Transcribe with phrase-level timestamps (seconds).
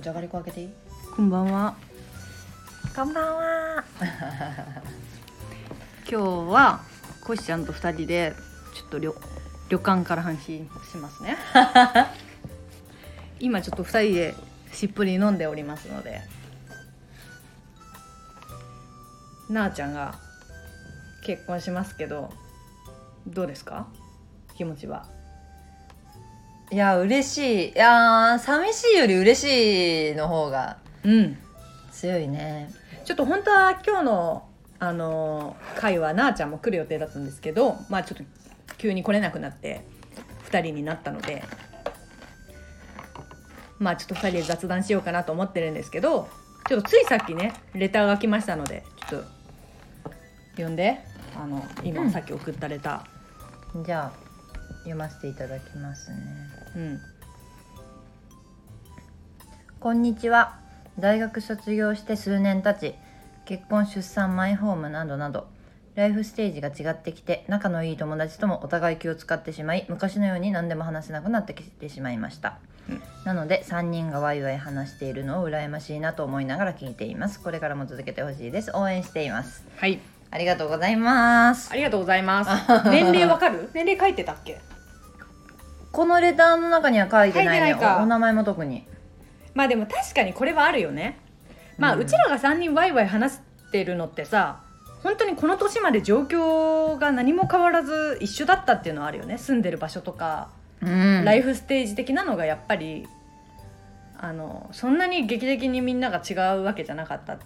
[0.00, 0.70] とじゃがりこ開けていい？
[1.14, 1.74] こんばんは。
[2.96, 3.84] こんばんは
[6.10, 6.80] 今日は
[7.22, 8.32] コシちゃんと二人で
[8.74, 9.12] ちょっと旅
[9.68, 11.36] 旅館から話しますね。
[13.40, 14.34] 今ちょっと二人で
[14.72, 16.22] しっぷり飲んでおりますので、
[19.50, 20.14] なあちゃんが
[21.26, 22.32] 結婚しますけど、
[23.26, 23.86] どうですか？
[24.56, 25.06] 気持ちは。
[26.70, 27.72] いや嬉しい。
[27.72, 31.36] いやー寂しいより嬉しいの方がうん。
[31.90, 32.70] 強いね。
[33.04, 34.46] ちょっと本当は今日の
[34.78, 38.24] あの会はなあちゃんも来る予定だったんですけどまあちょっと
[38.78, 39.84] 急に来れなくなって
[40.50, 41.44] 2人になったので
[43.78, 46.30] まあちょっと2人で雑談しようかなと思ってるんですけど
[46.66, 49.28] ちょっとついさっきねレターが来ましたのでちょっと
[50.52, 51.00] 読んで。
[51.36, 52.10] あの今うん。
[52.10, 53.06] さっき送ったレタ
[53.84, 54.12] じゃあ
[54.80, 56.16] 読ませていただきますね。
[56.16, 57.00] ーうん。
[59.80, 60.58] こんにちは。
[60.98, 62.94] 大学卒業して数年経ち
[63.46, 65.46] 結婚出産マイホームなどなど
[65.94, 73.02] ライフステージが違ってきて仲のいい友達ともお互い気を使ってしまい昔のように何でも話せなくなってきてしまいました、うん。
[73.24, 77.40] なので3人がワイワイ話しているのを羨ましいなと思いながら聞いています。
[77.40, 78.70] これからも続けてほしいです。
[78.74, 79.64] 応援しています。
[79.78, 79.98] はい。
[80.30, 81.72] ありがとうございます。
[81.72, 82.50] ありがとうございます。
[82.90, 83.70] 年齢わかる？
[83.74, 84.60] 年齢書いてたっけ？
[85.92, 87.66] このレターの中には書いてないね。
[87.68, 87.98] 書いてないか。
[88.00, 88.86] おお名前も特に。
[89.54, 91.18] まあでも確かにこれはあるよね。
[91.78, 93.40] まあ、ううんちらが3人ワイワイ話し
[93.72, 94.62] てるのってさ
[95.02, 99.38] 本当にこの年まで状況が何も変わらず一緒だったっていうのはあるよね。
[99.38, 100.50] 住んでる場所とか、
[100.82, 101.24] うん。
[101.24, 103.08] ライフステージ的なのがやっぱり
[104.18, 107.38] あのそんなに劇的にみんなが違うわけじゃなかったっ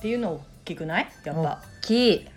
[0.00, 1.08] ていうの大きくない？
[1.24, 1.42] やっぱ。
[1.42, 2.28] 大きい。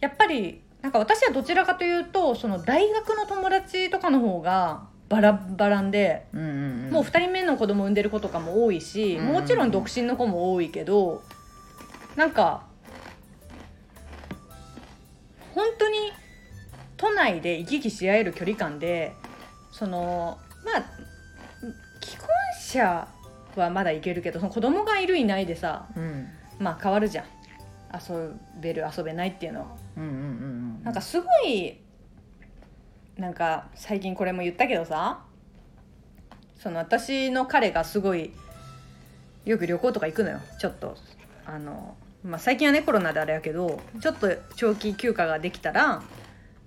[0.00, 6.46] やっぱりなんか私はどちらかというとその大学の友達とかの方がバラバランでうんうん
[6.86, 6.90] うん。
[6.92, 9.26] もう2人目の子供産んでる子とかも多いし、うん。
[9.32, 11.22] もちろん独身の子も多いけど
[12.16, 12.62] なんか
[15.54, 16.12] 本当に
[16.96, 19.12] 都内で行き来し合える距離感で
[19.72, 20.84] そのまあ
[22.04, 22.28] 既婚
[22.60, 23.08] 者
[23.56, 26.28] はまだ行けるけどその子供がいるいないでさうん。
[26.60, 27.24] まあ変わるじゃん。
[27.92, 29.66] 遊べる遊べないっていうのは。
[29.96, 30.20] うんうんうんう
[30.80, 30.84] ん。
[30.84, 31.80] なんかすごい
[33.20, 35.20] なんか最近これも言ったけどさ
[36.58, 38.32] その私の彼がすごい
[39.44, 40.40] よく旅行とか行くのよ。
[40.58, 40.96] ちょっと
[41.44, 46.02] あの、まあ、最近はねコロナであれやけどちょっと長期休暇ができたら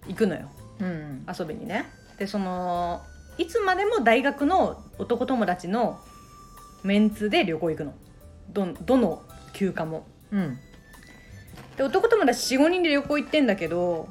[0.08, 0.50] 行くのよ。
[0.80, 1.26] うん。
[1.28, 1.86] 遊びにね。
[2.20, 3.02] でその
[3.40, 6.00] いつまでも大学の男友達の
[6.84, 7.94] メンツで旅行行くの。
[8.52, 10.06] どどの休暇も。
[10.32, 10.60] うん。
[11.78, 14.10] で男友達45人で旅行行ってんだけど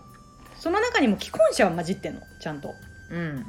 [0.63, 2.21] その中にも既婚者は混じってんの？
[2.41, 2.73] ちゃんと。
[3.11, 3.45] うん。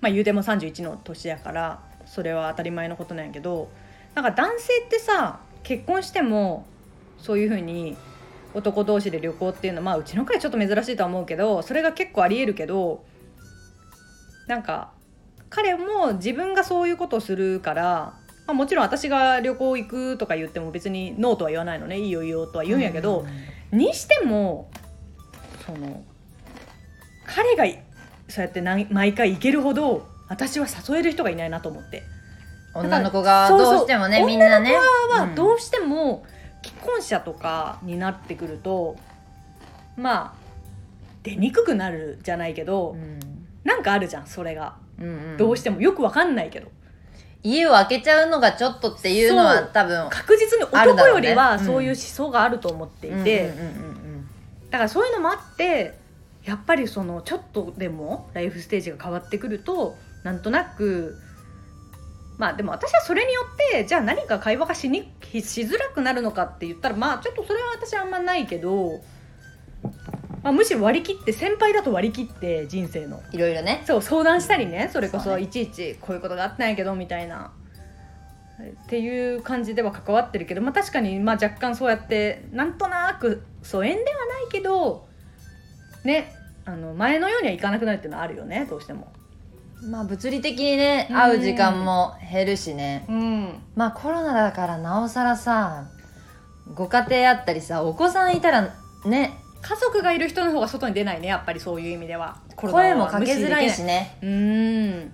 [0.00, 3.68] まあ言うても31の年やからそれは当たり前のことなんやけど
[4.14, 6.64] なんか男性ってさ結婚しても
[7.18, 7.96] そういうふうに
[8.54, 13.04] 男同士で旅行っていうのはまあうちの会ちょっと珍しいとは思うけどそれが結構ありえるけど
[14.46, 14.92] なんか
[15.48, 18.14] 彼も自分がそういうことをするから、
[18.46, 21.98] まあ、もちろん私が旅行行くとか言っても別にノーとは言わないのね。
[21.98, 23.26] いいよいいよとは言うんやけど、
[23.72, 24.70] にしても
[25.74, 26.02] その
[27.26, 27.82] 彼がい
[28.28, 32.02] そうやって何毎回行けるほど私は誘える人がいないなと思って。
[32.72, 34.74] 女の子がどうしてもねみんなね。
[34.74, 36.24] はどうしても
[36.64, 38.96] 既婚者とかになってくると
[39.96, 40.34] まあ
[41.24, 43.18] 出にくくなるじゃないけど、うん。
[43.64, 45.36] なんかあるじゃんそれが、うんうん。
[45.36, 46.68] どうしてもよくわかんないけど。
[47.42, 53.99] 家を開けちゃうのがちょっとっていうのは多分確実に男よりはうんそういう思想があると思っていて、うんうんうん
[54.70, 55.98] だからそういうのもあって
[56.44, 61.16] やっぱりそのちょっとでもライフステージが変わってくるとなんとなく
[62.38, 69.02] まあでも私はそれによってじゃあ何か会話がしにしづらくなるのかって言ったらまあちょっとそれは私はあんまないけど、
[70.42, 73.22] まあ、むしろ割り切って先輩だと割り切って人生の。
[73.32, 73.82] いろいろね。
[73.86, 74.88] そう相談したりね。
[74.90, 77.52] それこそいちいちこういうことがあったんやけどみたいな。
[78.68, 85.06] っていう感じでは関わってるけど、まあ、確かにまあ若干そうやってなんとなく疎遠ではないけど
[86.04, 86.34] ね
[86.64, 89.12] あの前のようにはいかなくなるっていうのはあるよねどうしても。
[89.82, 93.06] まあ物理的にねうん会う時間も減るしね。
[93.08, 95.86] うん、まあコロナだからなおさらさ
[96.74, 98.74] ご家庭あったりさお子さんいたら
[99.06, 102.40] ね家族がいる人の方が外に出ないねやっぱりそういう意味では。
[102.56, 104.18] 声はもかけづらいしね。
[104.22, 105.12] うーん。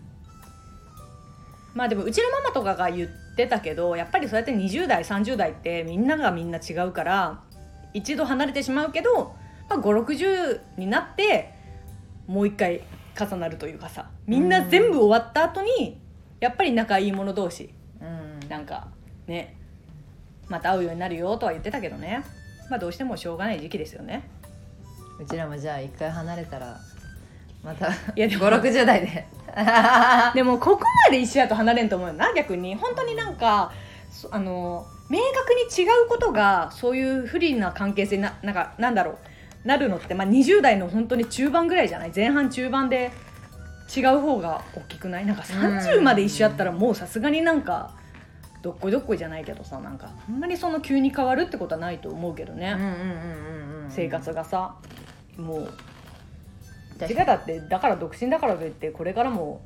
[1.74, 7.42] まあでもうちのママとかが言ってたけどやっぱりそうやって20代30代ってみんながみんな違うから
[7.92, 9.34] 一度離れてしまうけど、
[9.68, 11.52] まあ、560になって
[12.26, 12.82] もう一回
[13.18, 16.00] 重なるというかさみんな全部終わった後に
[16.40, 18.48] やっぱり仲いい者同士うん。
[18.48, 18.88] なんか
[19.26, 19.56] ね
[20.48, 22.22] また会うようになるよとは言ってたけどね。
[22.70, 24.28] まあどうしてもしょうがない時期ですよね。
[25.18, 26.78] うちらもじゃあ一回離れたら
[27.64, 29.26] またいやでも560代で
[30.34, 32.74] でもここまで一緒やと離れんと思うよな逆に。
[32.74, 33.72] 本当になんか
[34.10, 39.16] そあの明確に違うことがそういう不利な関係性にななんかなんだろう。
[39.64, 42.12] なるのって、まあ、20代の本当に中盤ぐらいじゃない？
[42.14, 43.10] 前半中盤で
[43.96, 45.26] 違う方が大きくない？
[45.26, 47.90] なんか30まで一緒やったらもうさすがになんか
[48.62, 52.76] どっこいどっこいじゃないけどさなんかあんまりその急に変わるってことはないと思うけどね、
[53.88, 54.76] 生活がさ
[55.36, 55.72] もう
[57.04, 59.60] 違うだってだから独身だからといってこれからも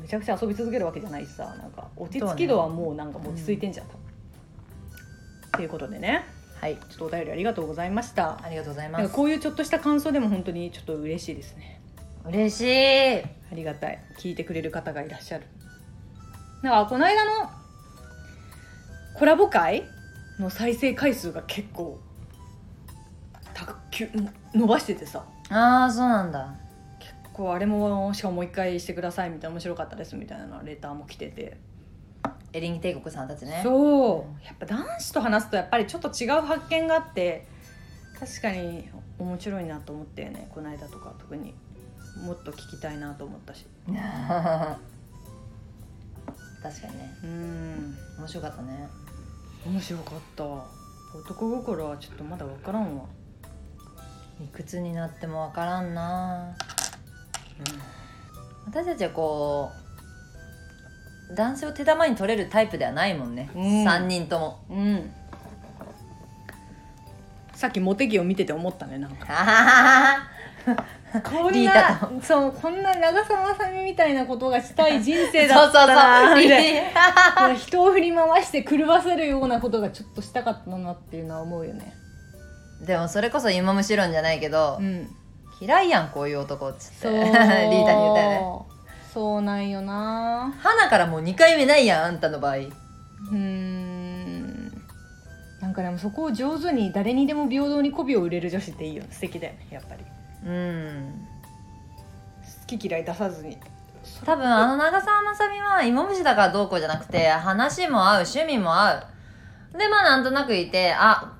[0.00, 3.90] めちゃくちゃ遊び続けるわけじゃないしさなんか落ち着き度はもうなんか落ち着いてんじゃん、っ
[5.52, 6.24] ていうことでね。
[6.60, 6.76] はい。
[6.76, 8.38] ちょっとお便りありがとうございました。
[8.42, 9.08] ありがとうございます。
[9.08, 11.80] こういうちょっとした感想でも本当にちょっと嬉しいですね。
[12.26, 13.22] 嬉しい。
[13.22, 13.98] ありがたい。
[14.18, 15.44] 聞いてくれる方がいらっしゃる。
[16.62, 17.50] なんかこの間の
[19.18, 19.84] コラボ会
[20.38, 21.98] の再生回数が結構
[23.54, 24.10] 高きゅ
[24.54, 26.54] 伸ばしててさああそうなんだ。
[26.98, 31.56] 結構あれもしかももう一回してくださいみたいな面白かったですみたいなレターも来てて、
[32.52, 33.60] エリンギ帝国さんたちね。
[33.62, 34.44] そう。
[34.44, 37.46] やっぱ男子と話すとやっぱりちょっと違う発見があって
[38.18, 38.88] 確かに
[39.18, 40.48] 面白いなと思ってね。
[40.54, 41.54] この間とか特に
[42.24, 43.66] もっと聞きたいなと思ったし。
[46.62, 47.14] 確かにね。
[47.24, 47.96] うん。
[48.18, 48.88] 面白かったね。
[49.66, 50.44] 面白かった。
[51.18, 53.04] 男心はちょっとまだ分からんわ
[54.42, 56.56] いくつになってもわからんな。
[58.66, 59.70] 私たちはこ
[61.30, 63.62] う男性を手玉に取れるタイプではないもんね、うん。
[63.86, 64.60] 3人とも。
[64.70, 65.10] うん、うん、
[67.54, 69.26] さっきモテギを見てて思ったねなんか。
[69.28, 70.26] あ
[71.24, 77.54] こんなそうこんな長澤まさみみたいなことがしたい人生だったな みたいな。
[77.54, 81.99] 人を振り回して狂わせるようなことがちょっとしたかったなっていうのは思うよね
[82.80, 85.08] でもそれこそ芋虫論じゃないけど、うん。
[85.60, 87.08] 嫌いやんこういう男っつって。
[87.12, 88.40] リータに言ったよね。
[89.12, 90.54] そうなんよな。
[90.60, 92.56] 花からもう2回目ないやんあんたの場合。
[92.56, 94.72] うーん。
[95.60, 99.02] なんかでもそこを上手に誰にでも平等に媚びを売れる女子っていいよ。
[99.02, 100.04] ね素敵だよねやっぱり。
[100.46, 101.28] うん。
[102.70, 103.58] 好き嫌い出さずに。
[104.24, 108.94] 多分あの長澤まさみは芋虫だからどうこうじゃなくて話も合う趣味も合
[109.74, 109.78] う。
[109.78, 111.34] でまあなんとなくいてあ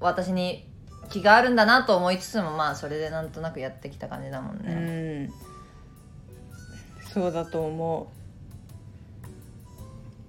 [0.00, 0.66] 私に
[1.10, 5.32] 気があるんだなと思いつつもまあそれでなんとなくやってきた感じだもんうね、ん。
[7.12, 8.12] そうだと思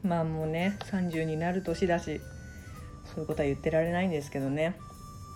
[0.04, 0.08] う。
[0.08, 2.22] まあもうね30になる年だし
[3.06, 4.76] そういうことは言ってられないんですけどね。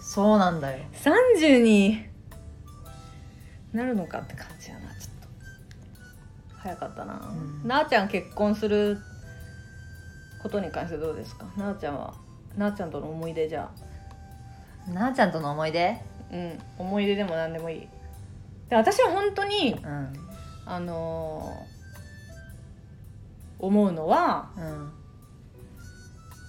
[0.02, 0.84] そうなんだよ。
[0.94, 2.06] 30に
[3.74, 6.58] なるのかって感じやなちょっと。
[6.58, 7.22] 早かったな、
[7.64, 7.68] うん。
[7.68, 8.98] なあちゃん結婚する
[10.42, 11.46] ことに関してどうですか？
[11.58, 12.14] なあちゃんは？
[12.58, 13.91] なあちゃんとの思い出じゃあ
[14.88, 16.02] なあちゃんとの思い出？
[16.32, 17.88] うん思い出でも何でもいい。
[18.70, 20.14] で私は本当にうん。
[20.66, 21.72] あのー
[23.60, 24.50] 思うのは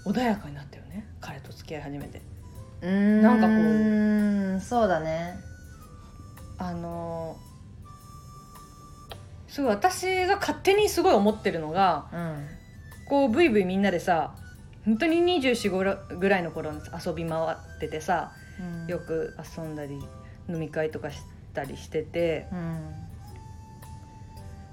[0.07, 0.13] うん。
[0.13, 1.07] 穏やかになったよね。
[1.21, 2.23] 彼と付き合い始めて。
[2.81, 3.23] うーん。
[3.23, 5.37] なんかこううんそうだね。
[6.59, 7.53] あのー
[9.53, 12.47] すごい私が勝手にすごい思ってるのがうん。
[13.09, 14.35] こうブイブイみんなでさ
[14.85, 18.33] 本当に24ぐらいの頃に遊び回っててさ
[18.89, 19.99] よく遊んだり
[20.49, 21.23] 飲み会とかし
[21.55, 22.49] たりしてて。
[22.53, 22.95] うん。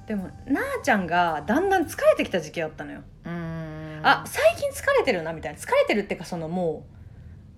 [0.07, 3.99] でもなあちゃんがだんだん疲れてきた時期あったのよ、うん。
[4.01, 5.59] あ最近疲れてるなみたいな。
[5.59, 6.83] 疲れてるっていうかそのも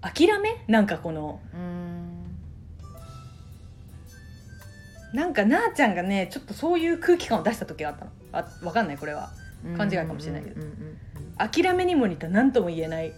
[0.04, 0.62] う諦め？
[0.68, 2.38] なんかこのうん。
[5.14, 8.12] なんかなあちゃんがねちょっとそういう空気感を出した時があったの。
[8.34, 9.32] あわかんないこれは
[9.78, 10.62] 勘違いかもしれないけど。
[11.38, 13.14] 諦めにも似た何とも言えない。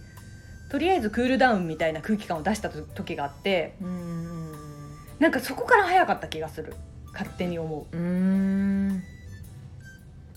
[0.70, 3.76] とりあえずクールダウンみたいな空気感を出した時があって。
[5.18, 6.74] なんかそこから早かった気がする。
[7.12, 7.96] 勝手に思う。
[7.96, 7.98] う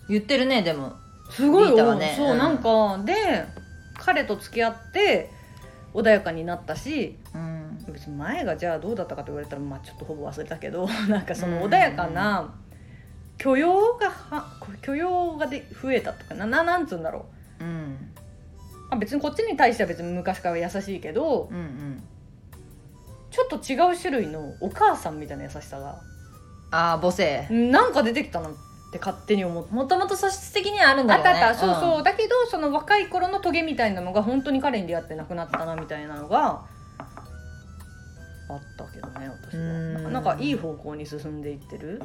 [0.10, 0.94] 言ってるねでも。
[1.32, 1.72] すごい。
[1.98, 2.14] ね。
[2.16, 2.38] そう、うん。
[2.38, 3.46] なんかで
[3.98, 5.32] 彼と付き合って
[5.94, 7.18] 穏やかになったし。
[7.34, 7.78] うん。
[7.92, 10.88] 別に前がじゃあどうだったかと言われたらまあちょっとほぼ忘れたけど。
[11.10, 11.64] なんかそのうん。
[11.64, 12.54] 穏やかな
[13.38, 17.26] 許容がは許容がで増えたとかなななんつうんだろ
[17.60, 17.64] う。
[17.64, 18.14] うん。
[18.90, 22.04] あ別にこっちに対しては別に昔から優しいけどうんうん。
[23.30, 26.02] ちょっと違う種類のお母さんみたいな優しさが。
[26.72, 27.48] ああ母性。
[27.50, 28.52] なんか出てきたなっ
[28.92, 29.74] て勝手に思って。
[29.74, 31.60] もともと素質的にはあるんだあったけどねあった。
[31.60, 36.66] そうそう、だけどその若い頃のトゲみたいなのが本当に彼に出会ってなくなったなみたいなのが
[38.50, 40.06] あったけどね私うん。
[40.06, 42.02] はなんかいい方向に進んでいってる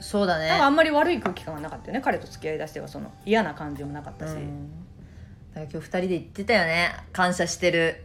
[0.00, 0.48] そうだね。
[0.48, 2.00] なんかあんまり悪い空気感がなかったよね。
[2.00, 4.70] 彼と付き合いだしてはその嫌な感じもなかったし、うん。
[5.54, 6.92] だから今日二人で言ってたよね。
[7.12, 8.04] 感謝してる。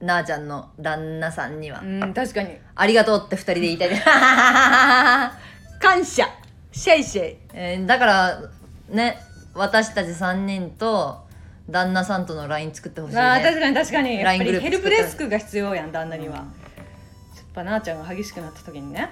[0.00, 2.58] なあちゃんの旦那さんには、うん確かに。
[2.74, 3.90] ありがとうって二人で言いたい
[5.80, 6.28] 感謝。
[6.72, 7.36] シェイシェイ。
[7.52, 8.40] えーだから
[8.90, 9.16] ね
[9.54, 11.24] 私たち3人と
[11.70, 13.20] 旦那さんとの LINE 作ってほしいね。
[13.20, 14.14] あー確かに確かに。
[14.16, 16.44] やっ LINE ぱグループりヘルプデスクが必要やん旦那には、やっ
[17.54, 19.08] ぱなあちゃんが激しくなった時にね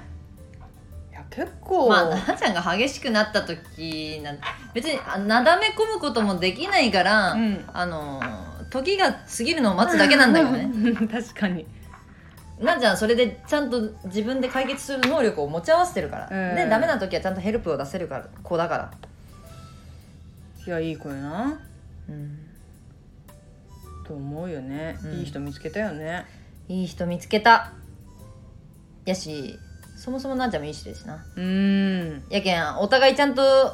[1.35, 4.39] 結構、まあなあちゃんが激しくなった時なん
[4.75, 7.65] 別にあなだめ込むこともできないから、うん。
[7.73, 10.71] あのー時が過ぎるのを待つだけなんだけどね。
[11.07, 11.67] 確かに。
[12.59, 16.57] なあちゃんそれでちゃんと自分で解決する能力を持ち合わせてるから、うん。
[16.57, 18.91] でダメな時はちゃんとヘルプを出せるから子だから。
[20.67, 21.61] いやいい子やな。
[22.09, 22.39] うん。
[24.07, 25.13] と思うよね、うん。
[25.19, 26.25] いい人見つけたよね。
[26.69, 27.73] いい人見つけた。
[29.05, 29.59] やし
[30.03, 31.25] そもそもなあちゃんもいい人ですな。
[31.37, 32.25] うーん。
[32.29, 33.73] やけんお互いちゃんと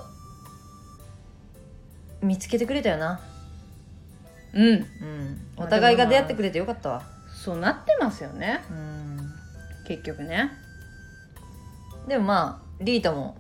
[2.21, 3.19] 見つけてくれたよな。
[4.53, 4.67] うん。
[4.67, 5.41] うん。
[5.57, 7.03] まあお互いが出会ってくれてよかったわ。
[7.35, 8.61] そうなってますよね。
[8.71, 9.31] うん。
[9.87, 10.51] 結局ね。
[12.07, 13.39] でもまあリータも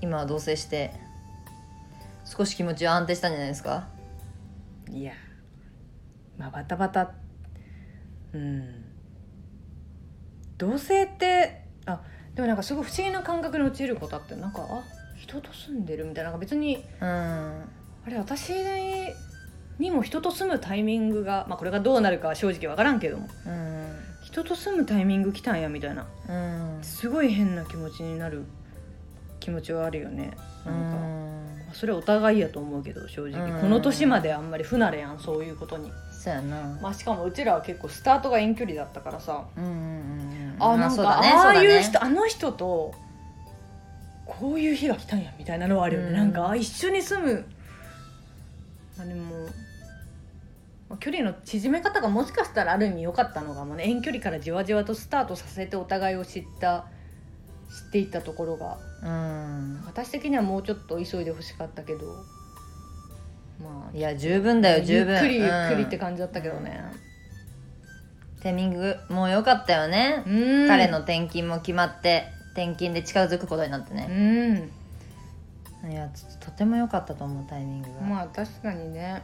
[0.00, 0.92] 今は同棲して
[2.24, 3.86] 少し気持ちは安定したんじゃないですか？
[4.90, 5.12] いや。
[6.36, 7.12] まあバタバタ。
[8.32, 8.86] うん。
[10.58, 12.00] 同棲ってあ
[12.34, 14.82] でもなんかすごい不思議な感覚に陥ることあってなんかあ
[15.16, 17.08] 人と住んでるみたいな別にうん。
[17.08, 17.64] あ
[18.06, 18.52] れ私
[19.78, 23.96] にも人と住むタイミングが、まあ、これがどうなるかは正直わからんけどもうん。
[24.24, 26.32] 人と住むタイミング来たんやみたいなう
[26.80, 26.82] ん。
[26.82, 28.44] すごい変な気持ちになる
[29.40, 30.36] 気持ちはあるよね。
[30.64, 30.96] なんか、
[31.66, 33.60] まあそれはお互いやと思うけど正直、うん。
[33.60, 36.78] この年まであんまり不慣れやんそういうことに、そうやな。
[36.80, 39.44] まあ、しかもうちらは結構スタートが遠距離だったからさ。
[39.56, 39.74] うんうんう
[40.28, 40.31] ん
[40.62, 41.82] あなんか、ねああいうそうだね。
[41.82, 42.94] 人、あの人と
[44.26, 46.14] こういう日が来たんやみたいなのはあるよね、うん。
[46.14, 47.44] なんかあ一緒に住む。
[49.00, 49.46] あでも
[50.88, 53.88] まあ距離の縮め方がもしかしたらある意味良かったのかもね。
[53.88, 56.86] 遠距離からじわじわとスタートさせてお互いを知った
[57.68, 58.78] 知っていったところが。
[59.02, 59.82] うん。
[59.86, 62.06] 私的にはもうちょっと急いでほしかったけど。
[63.62, 65.14] まあいや十分だよ十分。
[65.14, 66.98] ゆっくりゆっくりってうん感じだったけどね、タ
[68.50, 70.68] イミングも良かったよね、うん。
[70.68, 74.70] 彼の転勤も決まって転勤で近づくことになってうね、
[75.84, 75.90] ん。
[75.90, 76.08] いや
[76.40, 79.22] ととても良かったと思うタイミングが、まあ確かにね。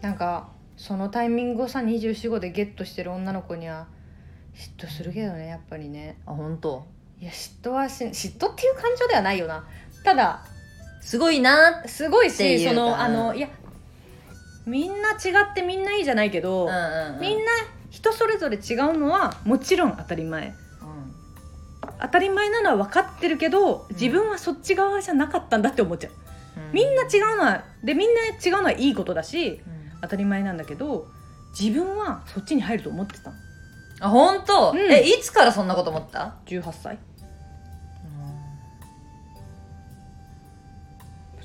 [0.00, 3.86] なんかそのタイミングをさ245でゲットしてる女の子には
[4.54, 6.18] 嫉妬するけどねやっぱりね。
[6.26, 6.84] あ本当？
[7.20, 9.64] いや嫉妬はし嫉妬っていう感情ではないよな。
[10.04, 10.44] ただ
[11.00, 13.48] すごいなすごいしそのあのいや
[14.66, 15.14] みんな違
[15.52, 17.20] ってみんないいじゃないけど、うんうんうん。
[17.20, 17.44] みんな
[17.94, 20.52] 人それぞれ違うのはもちろん当たり前。
[22.00, 26.12] 当たり前なのは分かってるけど自分はそっち側じゃなかったんだって思っちゃう、
[26.56, 26.72] うん。
[26.72, 29.60] みんな違うのはでみんな違うのはいいことだしうん。
[30.02, 31.06] 当たり前なんだけど
[31.58, 33.36] 自分はそっちに入ると思ってたの。
[34.00, 34.78] あ本当、うん。
[34.92, 36.98] えいつからそんなこと思った、18歳。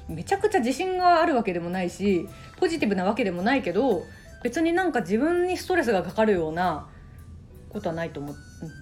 [0.07, 2.27] めちゃくちゃ自信があるわけでもないし
[2.57, 4.03] ポジティブなわけでもないけど
[4.43, 6.87] 別になんか自分にストレスがかかるような
[7.69, 8.35] ことはないと思っ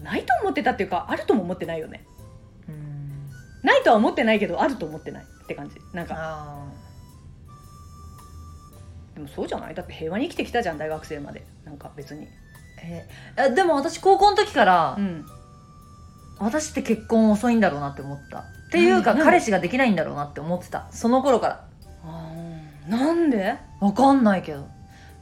[0.03, 2.05] ないと思ってたっていうかあるとも思ってないよね。
[2.67, 3.29] うん。
[3.63, 5.23] ないとは思ってないけどあると思ってない。
[5.23, 5.75] って感じ。
[5.93, 6.15] なんか。
[6.17, 6.65] あ
[9.15, 9.75] でもそうじゃない？
[9.75, 11.45] だって平和に生きてきたじゃん大学生まで。
[11.65, 12.25] なんか別に。
[12.25, 12.27] ー
[12.83, 13.07] え
[13.49, 15.25] えでも私高校の時から、うん。
[16.39, 18.39] 私って結婚遅いんだろうなって思った。
[18.39, 20.87] っていうか彼氏ができないんだろうなって思ってた。
[20.91, 21.67] その頃から。
[22.87, 23.55] なんで？
[23.81, 24.67] わかんないけど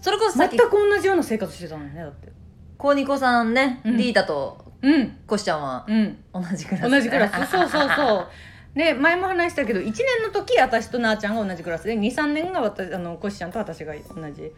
[0.05, 2.31] それこそさっき全く同じような生活してたのにねだって。
[2.77, 3.97] 高ニコさんね、うん。
[3.97, 5.17] リータとうん。
[5.25, 6.23] コシちゃんはうん。
[6.31, 6.91] 同じクラス。
[6.91, 7.51] 同じクラス。
[7.51, 8.27] そうそうそう。
[8.75, 11.87] で前も話したけど1年の時私となあちゃんが同じクラス。
[11.87, 14.51] で23年が私あのコシちゃんと私が同じ。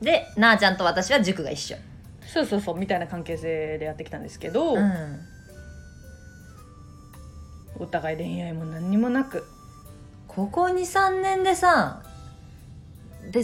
[0.00, 1.76] でなあちゃんと私は塾が一緒。
[2.24, 2.78] そうそうそう。
[2.78, 4.92] みたいな関係性でやってきたんですけど、うん。
[7.80, 9.44] お互い恋愛も何にもなく。
[10.28, 12.00] ここ23年でさ
[13.32, 13.42] で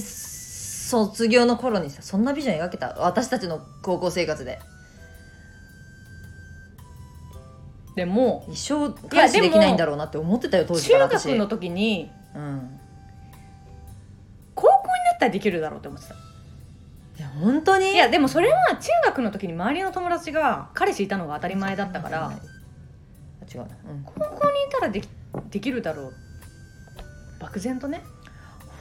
[0.90, 2.96] 卒業の頃にさそんなビジョン描けた？
[2.98, 4.58] 私たちの高校生活で。
[7.94, 11.28] でも一生いや彼氏できないんだろうなって思ってたよ当時か中ら私。
[11.28, 12.80] 学の時にうん。
[14.54, 16.14] 高校になったらできるだろうって思ってた。
[16.14, 16.18] い
[17.18, 17.92] や本当に？
[17.92, 22.26] いやでもそれは中学の時に周りの友達が彼氏いたのが当たり前だったから。
[22.26, 22.32] あ
[23.52, 25.08] 違うな、うん、高校にいたらでき
[25.50, 26.12] できるだろう。
[27.40, 28.02] 漠然とね。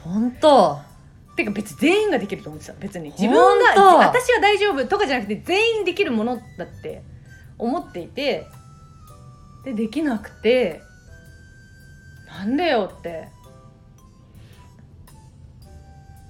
[0.04, 0.78] 本当
[1.40, 2.74] てか別に全員ができると思ってた。
[2.74, 3.10] 別に。
[3.10, 7.02] 自分がと私は大丈夫とかじゃなくて全員できるものだって
[7.58, 8.46] 思っていて
[9.64, 10.82] でできなくて
[12.28, 13.28] なんでよって。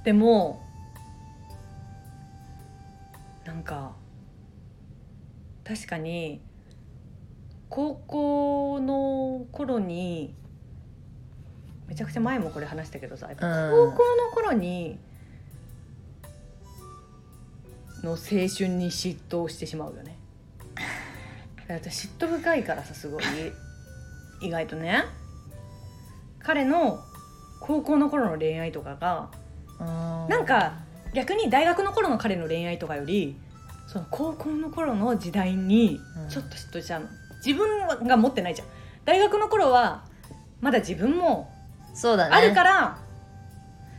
[0.03, 0.63] でも
[3.45, 3.93] なんか
[5.63, 6.41] 確かに
[7.69, 10.35] 高校の頃に
[11.91, 13.91] めちゃくちゃ前もこれ話したけどさやっぱうん。
[13.91, 14.97] 高校の頃に
[18.05, 20.17] の青春に嫉妬してしまうよね。
[21.67, 23.25] だって嫉妬深いからさすごい。
[24.41, 25.05] 意外とね。
[26.39, 27.01] 彼の
[27.61, 29.29] 高校の頃の恋愛とかが
[29.81, 30.75] ななんか
[31.13, 33.37] 逆に大学の頃の彼の恋愛とかより
[33.89, 36.29] その高校の頃の時代にうん。
[36.29, 37.09] ちょっと嫉妬しちゃうの、
[37.45, 38.69] 自分が持ってないじゃん。
[39.05, 40.05] 大学の頃は
[40.61, 41.53] まだ自分も
[41.95, 42.35] そうだね。
[42.35, 42.99] あるから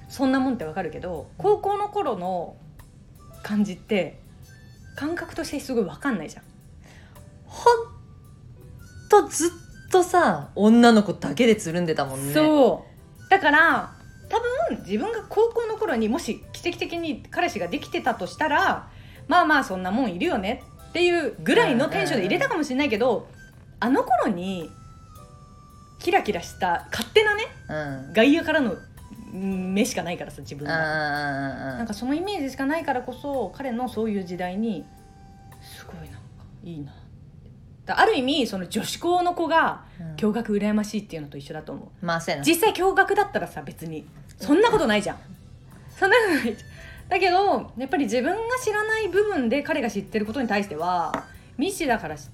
[0.09, 2.55] そんなもんってわかるけど高校の頃の
[3.43, 4.19] 感じって
[4.95, 6.43] 感覚としてすごいわかんないじゃん。
[7.45, 7.73] ほん
[9.09, 9.49] とずっ
[9.91, 12.33] とさ女の子だけでつるんでたもんね。
[12.33, 12.85] そ
[13.27, 13.29] う。
[13.29, 13.93] だから
[14.29, 18.89] 多分自分が高校の頃にもし奇跡的に彼氏ができてたとしたら
[19.27, 23.27] まあまあそんなもんいるよねっていうぐらいのテンションで入れたかもしれないけど、
[23.79, 24.69] あの頃に
[26.01, 28.13] キラキラした勝手なねうん。
[28.13, 28.75] 外野からの
[29.33, 30.73] うん目しかないからさ自分は。
[30.73, 30.77] う
[31.75, 34.85] んなんかそのイメージしかないからこそ彼のそういう時代に
[35.61, 36.17] すごいなんか
[36.63, 36.93] いいな。
[37.85, 40.15] だある意味その女子校の子がうん。
[40.15, 42.05] 驚愕羨ましいっていうのと一緒だと思う。
[42.05, 42.45] まあそうやな。
[42.45, 44.05] 実際驚愕だったらさ別に
[44.39, 45.17] そんなことないじゃん。
[45.97, 46.55] そんなことないじゃん。
[47.09, 51.25] だけどやっぱり自分が知らない部分で彼が知ってることに対しては
[51.57, 52.29] 未知だからし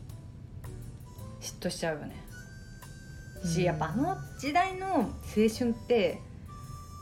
[1.42, 2.16] 嫉妬しちゃうよね
[3.48, 6.20] し、うんやっぱあの時代の青春って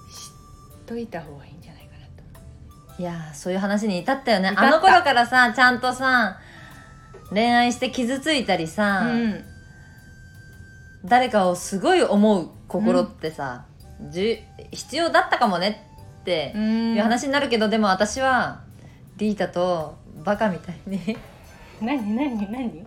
[0.09, 2.23] 知っといた方がいいんじゃないかなと。
[2.89, 4.53] 思いやーそういう話に至ったよね。
[4.55, 6.39] あの頃からさちゃんとさ
[7.31, 9.43] 恋愛して傷ついたりさ、う、うん、
[11.05, 13.65] 誰かをすごい思う心ってさ、
[14.11, 14.37] じゅ
[14.71, 15.87] 必要だったかもね
[16.21, 16.95] ってうん。
[16.95, 18.61] いう話になるけど、でも私は
[19.17, 21.17] リータとバカみたいに。
[21.81, 22.85] 何何何？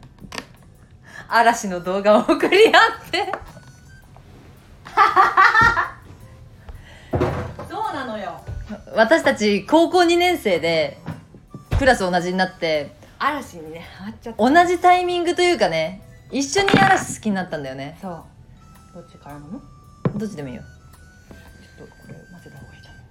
[1.29, 2.73] 嵐の動画を送り合っ
[3.11, 3.33] て。
[7.71, 8.41] そうなのよ。
[8.95, 10.99] 私たち高校2年生で
[11.79, 14.51] クラス同じになって嵐にねハマっちゃった。
[14.51, 17.99] 同じタイミングというかね一緒に嵐好きになったんだよね。
[18.01, 18.25] そう。
[18.95, 19.61] どっちからなの？
[20.17, 20.62] どっちでもいいよ。
[21.79, 23.03] ちょっとこれ混ぜた方がいいと思う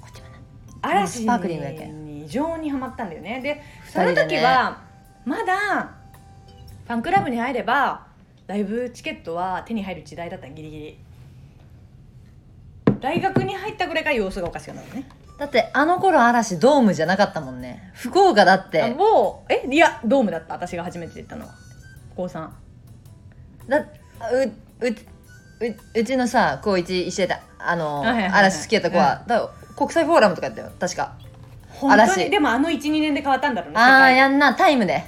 [0.00, 0.38] こっちもな。
[0.82, 3.40] 嵐スパークリングやけに異常にハマったんだよね。
[3.40, 3.62] で
[3.92, 4.78] その時は
[5.24, 5.90] まだ
[6.86, 8.06] ファンクラブに入れば
[8.46, 10.98] ライブチケットは手に入る時代だったギリギリ。
[13.00, 15.08] 大学に入ったぐらいから様子がおかしくなるね。
[15.38, 17.90] だってあの頃嵐ドームじゃなかったもんね。
[17.94, 20.54] 福岡だっあてもうえいやドームだった？
[20.54, 21.54] 私が初めて行ったのは。
[22.14, 22.48] 高3
[23.68, 23.84] だう
[24.80, 28.38] うううちのさ高一一緒だったあの、はいはいはいはい。
[28.40, 30.70] 嵐好きやった子は、だから国際フォーラムとかやったよ。
[30.78, 31.14] 確か。
[31.68, 32.02] 本当に？
[32.02, 32.30] 嵐。
[32.30, 35.04] でもあの12年で変わったんだろうねああやんなタイムで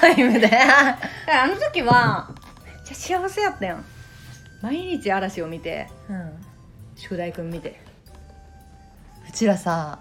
[0.00, 0.50] タイムで。
[0.56, 2.30] あの時は
[2.64, 3.84] めっちゃ幸せやったやん。
[4.62, 6.32] 毎日嵐を見てうん。
[6.96, 7.80] 宿題くん見て。
[9.28, 9.98] うちらさ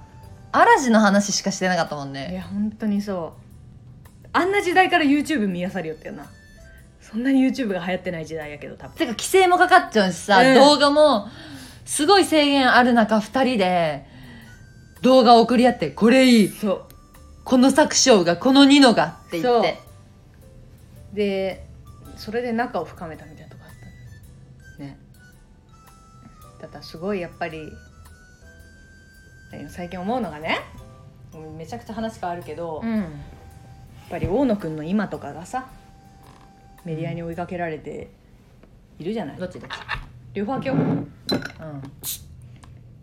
[0.51, 4.27] 嵐の話しかしてなかったもんいねや本当にそう。
[4.31, 6.25] あんな時代から YouTube 見やさるよったよな。
[7.01, 8.95] そんなに YouTube が流行ってない時代やけど多分。
[8.95, 10.55] てか規制もかかっちゃうしさ、うん。
[10.55, 11.27] 動画も
[11.85, 14.05] すごい制限ある中2人で
[15.01, 16.47] 動画を送り合ってこれいい。
[16.47, 16.92] そう
[17.43, 19.79] この作章がこのニノがって言って。
[21.13, 21.65] で
[22.17, 23.71] それで仲を深めたみたいなとこあっ
[24.77, 24.97] たね。
[26.59, 27.71] ただすごいやっぱり
[29.69, 30.59] 最近思うのがね
[31.57, 33.05] めちゃくちゃ話変わるけど、やっうん
[34.09, 35.67] ぱり大野くんの今とかがさ
[36.85, 38.09] メディアに追いかけられて
[38.99, 39.73] いるじゃない、どっちどっち？
[40.33, 40.77] 両方開けよう。
[40.77, 41.07] うん。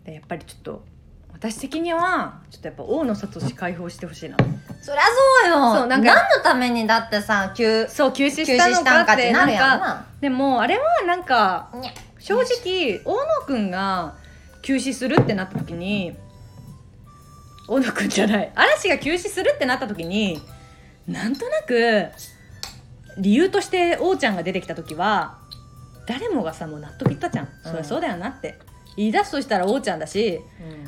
[0.03, 0.83] でやっぱりちょっと
[1.33, 4.37] 私的にはちょっとやっぱ大野聡解放してほしいな。
[4.81, 5.01] そりゃ
[5.41, 5.75] そうよ。
[5.75, 10.05] そうなんか何のためにだってさ急そう休止したのかかっっててなるやんな。
[10.19, 11.71] でもあれはなんか
[12.19, 14.15] 正直大野くんが
[14.61, 16.15] 休止するってなった時に
[17.67, 18.51] 大野くんじゃない。
[18.55, 20.41] 嵐が休止するってなった時に
[21.07, 22.09] なんとなく
[23.17, 25.39] 理由として王ちゃんが出てきた時は
[26.07, 28.57] 誰もがさもう納得いったじゃん、そりゃそうだよなって
[28.97, 30.41] 言い出すとしたら王ちゃんだし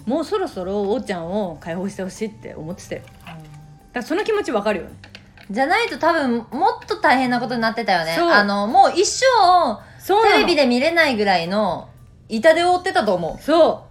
[0.05, 3.01] もうそろそろ王ちゃんを解放してほしいって思ってたよ。
[3.25, 3.39] だか
[3.93, 4.91] らその気持ちわかるよね。
[5.51, 8.15] じゃないと多分もっと大変なことになってたよね。
[8.15, 9.23] あのもう一生
[10.31, 11.89] テレビで見れないぐらいの
[12.29, 13.87] 痛手を負ってたと思そ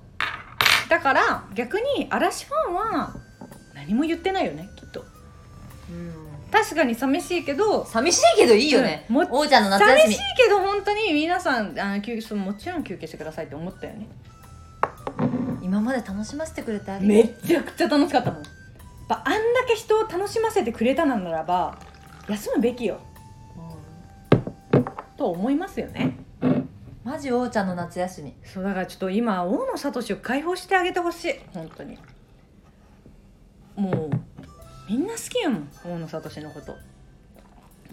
[0.89, 0.91] う。
[0.91, 3.15] だから逆に嵐ファンは
[3.75, 4.69] 何も言ってないよね
[6.53, 10.01] 確かに寂しいけど寂しいけどいいよね、うんも王ちゃんの夏休み。
[10.01, 14.07] 寂しいけど本当に皆さんあの休憩そうもちろん休憩してくださいって思ったよね。
[15.63, 17.15] 今まで楽しませてくれてありが。
[17.15, 18.43] めちゃくちゃ楽しかったもん。
[18.43, 18.53] やっ
[19.09, 21.79] ぱあんだけ人を楽しませてくれたならば
[22.29, 23.01] 休むべきよ。
[25.17, 26.17] と思いますよね。
[27.05, 28.35] マジ王ちゃんの夏休み。
[28.45, 31.35] そうだからちょっと今大野聡を解放してあげてほしい。
[31.55, 31.99] 本当に。
[33.75, 34.11] もう
[34.93, 36.77] みんな好きやもん大野聡のこと。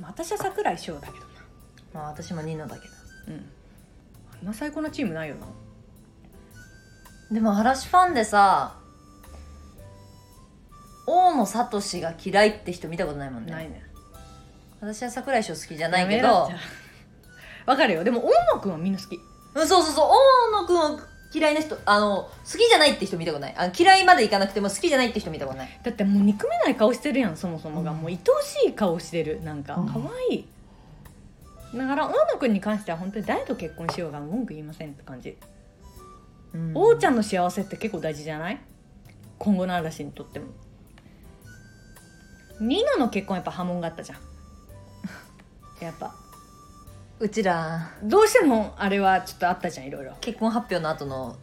[0.01, 1.23] 私は櫻井翔だけどな。
[1.93, 2.89] まあ私もニノだけ
[3.29, 3.45] うん。
[4.41, 5.47] あんな最高なチームないよな。
[7.29, 8.75] どでも嵐ファンでさ
[11.07, 13.51] 大野聡が嫌いって人見たことないもんね。
[13.53, 13.81] ないね。
[14.81, 16.51] 私は桜井翔好きじゃないけやめろど
[17.65, 18.03] わかるよ。
[18.03, 19.15] でも大野くんはみんな好き。
[19.55, 20.09] うんそうそうそう。
[20.51, 20.99] 大野くんを
[21.31, 23.55] 嫌いな人あの好きじゃないって人見たことない。
[23.57, 25.79] あの嫌いまでいかなくても好きじゃないって人見たことない。
[25.83, 27.97] だってもう憎めない顔してるやんそもそもが、うん。
[27.97, 29.41] もう愛おしい顔してる。
[29.43, 29.87] なんかうん。
[29.87, 30.47] 可愛い。
[31.75, 35.37] だから大野くんに関しては本当に誰と結婚しようが文句言いませんって感じ、
[36.73, 38.59] 王ちゃんの幸せって結構大事じゃない？
[39.37, 40.47] 今後の嵐にとっても。
[42.59, 44.19] ニノの結婚やっぱ波紋があったじゃん。
[45.79, 46.15] やっぱ
[47.19, 47.91] うちら。
[48.03, 50.15] どうしてもあれはちょっとあったじゃんいろいろ。
[50.21, 51.35] 結婚発表の後の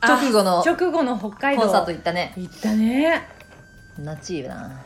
[0.00, 1.62] 直後のあ直後の北海道。
[1.62, 2.32] コンサート行ったね。
[2.36, 3.26] 行ったね。
[3.98, 4.84] ナチーな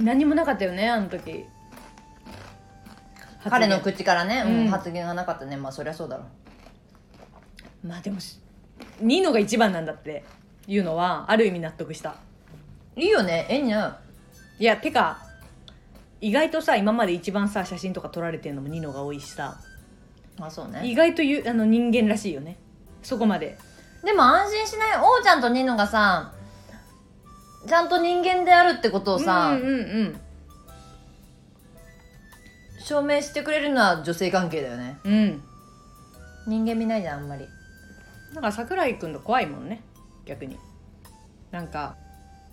[0.00, 1.44] 何もなかったよねあの時。
[3.48, 4.68] 彼の発口からね、うんうん。
[4.68, 5.56] 発言がなかったね。
[5.56, 6.24] まあそりゃそうだろ
[7.84, 8.40] 言まあでもし
[9.00, 10.24] ニノが一番なんだって
[10.66, 12.16] いうのはある意味納得した。
[12.96, 14.00] いいよね絵にな
[14.58, 15.25] いやてか
[16.20, 19.58] 意外とさ今まで一番さ写真とか撮られてるのもニノが多いしさ。
[20.38, 20.82] まあそうね。
[20.84, 22.56] 意外とゆあの人間らしいよね。
[23.02, 23.58] そこまで。
[24.04, 26.32] でも安心しない王ちゃんとニノがさ
[27.66, 29.72] ちゃんと人間であるってことをさ、うんうんう
[30.04, 30.20] ん。
[32.78, 34.98] 証明してくれるのは女性関係だよね。
[35.04, 35.42] うん。
[36.46, 37.44] 人間見ないじゃんあんまり。
[38.34, 39.82] だから桜井君と怖いもんね。
[40.24, 40.58] 逆に。
[41.50, 41.96] なんか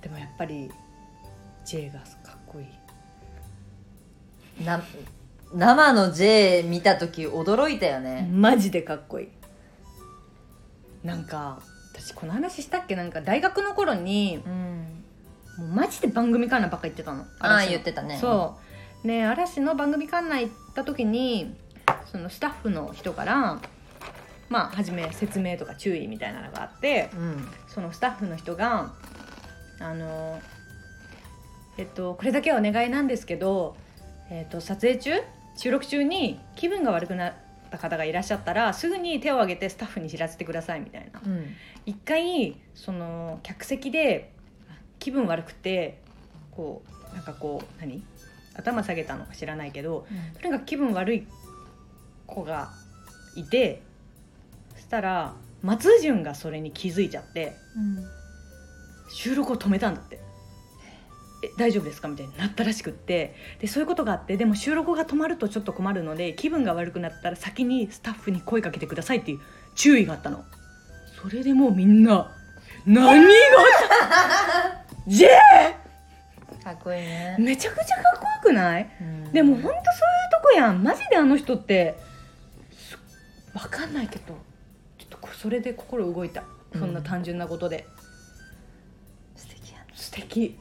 [0.02, 0.72] でもやっぱり
[1.66, 2.00] J が
[4.62, 4.84] な
[5.54, 9.28] 生の J 見た時驚いたよね、マジでかっこいい。
[11.04, 11.60] なんか
[11.94, 12.96] 私この話したっけ？
[12.96, 15.04] なんか大学の頃にうん。
[15.58, 17.26] もうマジで番組観覧ばっか言ってたの。
[17.40, 18.18] ああ言ってたね。
[18.20, 18.58] そ
[19.04, 19.08] う。
[19.08, 21.56] で嵐の番組観覧行った時に
[22.06, 23.60] そのスタッフの人から
[24.50, 27.48] まあ初め説明とか注意みたいなのがあってうん。
[27.68, 28.94] そのスタッフの人が
[29.80, 30.42] あの
[31.78, 33.76] えっとこれだけはお願いなんですけど、
[34.34, 35.12] えっと、撮影中
[35.56, 37.34] 収録中に気分が悪くなっ
[37.70, 41.22] た方がいらっしゃったらすぐに手を挙げてスタッフに知らせてくださいみたいな。
[41.24, 41.46] うん。
[41.86, 44.32] 一回その客席で
[44.98, 46.00] 気分悪くて
[46.50, 48.04] こうなんかこう何？
[48.56, 50.08] 頭下げたのか知らないけど
[50.42, 51.28] とにかく気分悪い
[52.26, 52.72] 子が
[53.36, 53.84] いて
[54.74, 57.54] そしたら松潤がそれに気づいちゃって
[59.12, 60.23] 収録を止めたんだって。
[61.44, 62.08] え大丈夫ですか？
[62.08, 63.36] みたいになったらしくって。
[63.60, 69.40] でそういうことがあってでも収録が止まるとちょっと困るので気分が悪くなったら先にスタッフに声かけてくださいっていう
[69.76, 70.44] 注意があったの。
[71.22, 72.32] それでもうみんな
[72.86, 73.30] 何が
[75.08, 75.28] ？J!
[76.64, 78.90] かっこいいね、めちゃくちゃかっこよくない？
[79.02, 79.32] うん。
[79.34, 79.82] でもほんとそういう
[80.32, 80.82] とこやん。
[80.82, 81.98] マジであの人って
[82.72, 82.98] す
[83.54, 84.38] わかんないけど
[84.98, 86.44] ちょっとこそれで心動いた。
[86.74, 87.86] そんな単純なことで、
[89.36, 90.58] 素敵やね素敵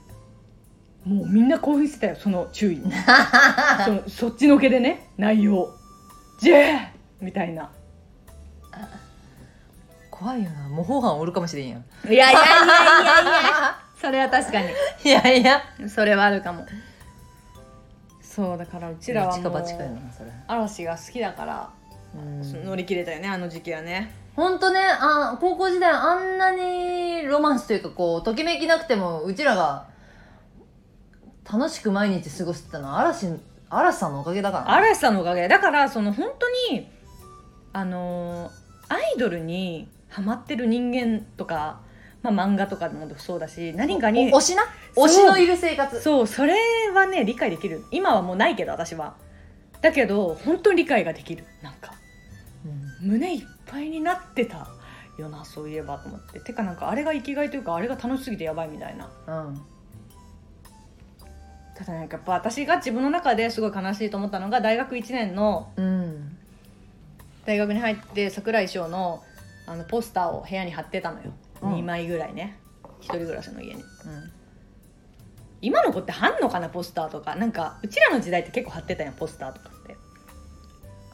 [1.05, 2.77] もうみんな興奮してたよその注意。
[2.77, 2.93] に
[3.85, 5.69] そのそっちのけでね内容
[6.41, 7.71] 「J!」みたいな。
[10.11, 10.69] 怖いよな。
[10.69, 11.81] 模倣犯おるかもしれんやん。
[11.81, 13.79] いやいやいやいやいや。
[14.01, 14.69] それは確かに。
[15.05, 15.63] いやいや。
[15.89, 16.65] それはあるかも。
[18.21, 19.63] そうだからうちらは近もう
[20.49, 21.71] 嵐が好きだから、
[22.65, 24.11] 乗り切れたよねあの時期はね。
[24.35, 29.89] 本当ねあ高校時代あんなにロマンスというかこうときめきなくてもうちらが
[31.51, 33.29] 楽しく毎日過ごしてたのは嵐
[33.71, 34.71] 嵐さんのおかげだからね。
[34.89, 35.49] 嵐さんのおかげ。
[35.49, 36.89] だからその本当に
[37.73, 38.63] あのー
[38.95, 41.81] アイドルにハマってる人間とか、
[42.23, 44.65] まあ、漫画とかもそうだし何かにお推しな？
[44.95, 46.01] 推しのいる生活？
[46.03, 46.55] そうそれ
[46.95, 47.83] はね理解できる。
[47.91, 49.15] 今はもうないけど私は。
[49.81, 51.45] だけど本当に理解ができる。
[51.63, 51.95] なんか
[53.03, 53.09] うん。
[53.09, 54.69] 胸いっぱいになってた。
[55.19, 56.41] よなそういえばと思って。
[56.41, 59.11] てかなんかあれが生きがいというかあれが楽しすぎてやばいみたいな。
[59.27, 59.63] うん
[61.75, 66.37] ただなんかやっぱ私が自分の中ですごい悲しいと思ったのが大学1年のうん。
[67.45, 69.23] 大学に入って櫻井翔の
[69.67, 71.33] あのポスターを部屋に貼ってたのよ、
[71.63, 71.75] うん。
[71.77, 72.59] 2枚ぐらいね。
[73.01, 73.83] 一人暮らしの家に。
[73.83, 73.87] うん。
[75.61, 77.35] 今の子って貼んのかなポスターとか。
[77.37, 79.97] なんかうちらの時代って結構貼ってたやんポスターとかって。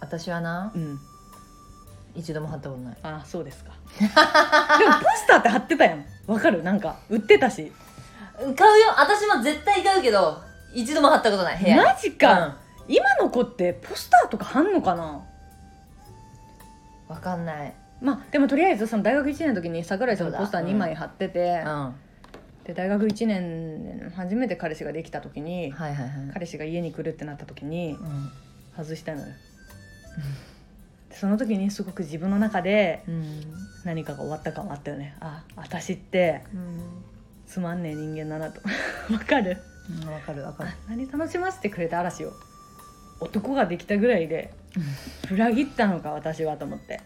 [0.00, 0.98] 私はなうん。
[2.14, 2.96] 一度も貼ったことない。
[3.02, 3.72] あそうですか。
[3.98, 4.16] でもポ
[5.16, 6.04] スターって貼ってたやん。
[6.26, 6.62] わかる？
[6.62, 7.72] なんか売ってたし。
[8.38, 8.54] 買うよ。
[8.98, 10.42] 私も絶対買うけど
[10.74, 11.82] 一度も貼ったことない部屋に。
[11.84, 15.04] マジか、今の子ってポスターとか貼んのかな？
[15.04, 15.20] うん
[17.08, 17.72] わかんない。
[18.02, 21.94] まあでもとりあえずその大学1年の時に桜井さんのポスターそうだ2枚貼ってて、うん。
[22.64, 26.30] で大学1年初めて彼氏ができた時にはいはいはい。
[26.34, 28.30] 彼氏が家に来るってなった時にうん。
[28.76, 29.26] 外したのよ。
[31.08, 33.40] でその時にすごく自分の中でうん。
[33.84, 35.16] 何かが終わった感はあったよね。
[35.20, 36.42] あ私って
[37.46, 38.60] つまんねえ人間だなと。
[39.14, 39.56] わかる？
[39.90, 40.70] うんわかるわかる。
[40.70, 42.32] あ何楽しませてくれた嵐を
[43.20, 44.52] 男ができたぐらいで
[45.30, 46.92] 裏切ったのか私はと思って。
[46.94, 47.02] やっ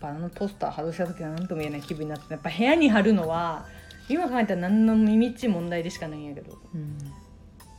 [0.00, 3.66] ぱあのポスター外した時は何とも言えない気分になってやっぱ部屋に貼るのは
[4.08, 6.96] 今考えたら何の耳っちい問題でしかないんやけど、うん。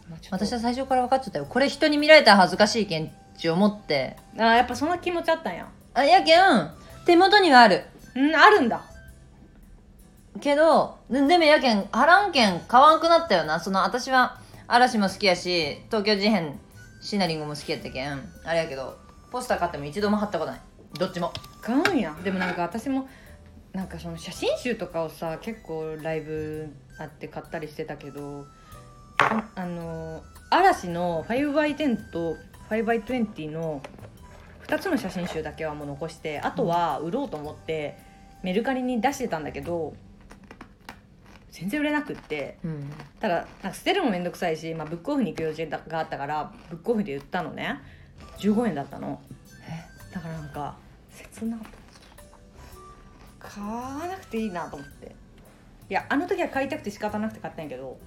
[0.07, 1.47] まあ私は最初から分かっちゃったよ。
[1.49, 4.17] これ人に見られたら恥ずかしいけんち思って。
[4.37, 5.67] あーやっぱそんな気持ちあったんや。
[5.95, 6.71] あやけん。
[7.05, 7.83] 手元にはある。
[8.15, 8.83] うんあるんだ
[10.41, 13.59] けどでもやけん貼らんけん買わんくなったよな。
[13.59, 16.59] その私は嵐も好きやし東京事変
[17.01, 18.29] シナリンゴも好きやったけん。
[18.43, 18.97] あれやけど
[19.31, 20.61] ポスター買っても一度も貼ったことない。
[20.99, 21.31] どっちも。
[21.61, 22.13] 買うんや。
[22.23, 23.07] でもなんか私も
[23.73, 28.45] なんかその写真集とかをさ結構ライブあって買ったりしてたけど
[29.17, 32.35] ああの嵐の 5x10 と
[32.69, 33.81] 5x20 の
[34.67, 37.97] 2つの写真集だけはもう残してあとは売ろうと思って
[38.43, 39.93] メルカリに出してたんだけど
[41.51, 47.79] 全然売れなくってうんただなんか捨てるのもめんどくさいし、まあ、ブックオフに行く用事があったからブックオフで売ったのね。
[48.39, 49.21] 15円だったの。
[50.13, 50.75] だからなんか
[51.11, 51.57] 切な
[53.39, 55.15] 買わなくていいなと思って。
[55.89, 57.97] いやあの時は買いたくて仕方なくて買ったんやけど。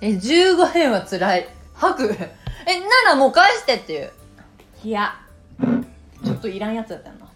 [0.00, 1.48] え15円はつらい。
[1.74, 2.14] 吐く？
[2.14, 4.12] えならもう返してっていう。
[4.84, 5.20] いや
[6.24, 7.30] ちょっといらんやつだったよな。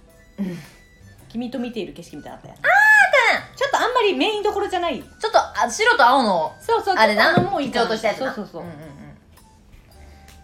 [1.29, 2.55] 君と見ている景色みたいなのあったや。
[2.55, 2.80] んあー
[3.61, 5.03] ちょっとあんまりメインどころじゃない。
[5.03, 7.37] ちょっとあ白と青のそうそうあれな？
[7.43, 8.73] もういいかな基調としたやつなそうそうそう、んんん。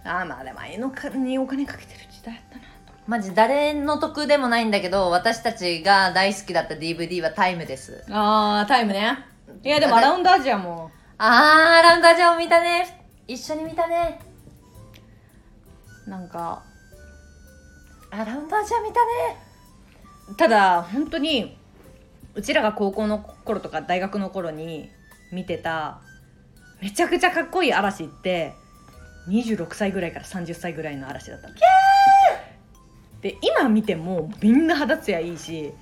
[0.05, 2.65] ああまあでもああいうのかにお金かけてる時代やったな
[3.07, 8.05] マジ誰の得でもないんだけど私たちが大好きだった DVD はタイムです。
[8.11, 9.25] あータイムね。
[9.63, 10.91] いやでもアラウンドアジアも。
[11.17, 13.09] あーラウンドアジアを見たね。
[13.27, 14.21] 一緒に見たね。
[16.07, 16.63] なんか
[18.11, 20.37] あラウンドアジア見たね。
[20.37, 21.56] ただ本当に
[22.37, 24.91] うちらが高校の頃とか大学の頃に
[25.33, 26.01] 見てた
[26.81, 28.53] めちゃくちゃかっこいい嵐って
[29.29, 31.55] 26歳ぐらいから30歳ぐらいの嵐だったの。
[33.23, 35.73] で今見てもみんな肌ツヤいいしめ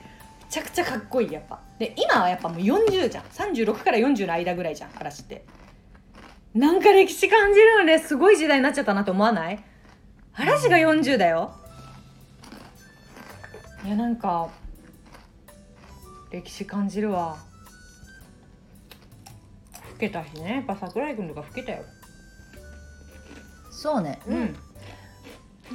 [0.49, 1.61] ちゃくちゃかっこいいやっぱ。
[1.79, 3.25] で今はやっぱもう40じゃん。
[3.25, 5.45] 36から40の間ぐらいじゃん嵐って。
[6.55, 7.99] なんか歴史感じるよね。
[7.99, 9.59] すごい時代になっちゃったなと思わない？
[10.35, 11.53] 嵐が40だよ。
[13.85, 14.49] いやなんか
[16.35, 17.37] 歴史感じるわ。
[19.92, 20.55] 老けたしね。
[20.57, 21.85] やっぱ桜井君とか老けたよ。
[23.70, 24.57] そうね、うん。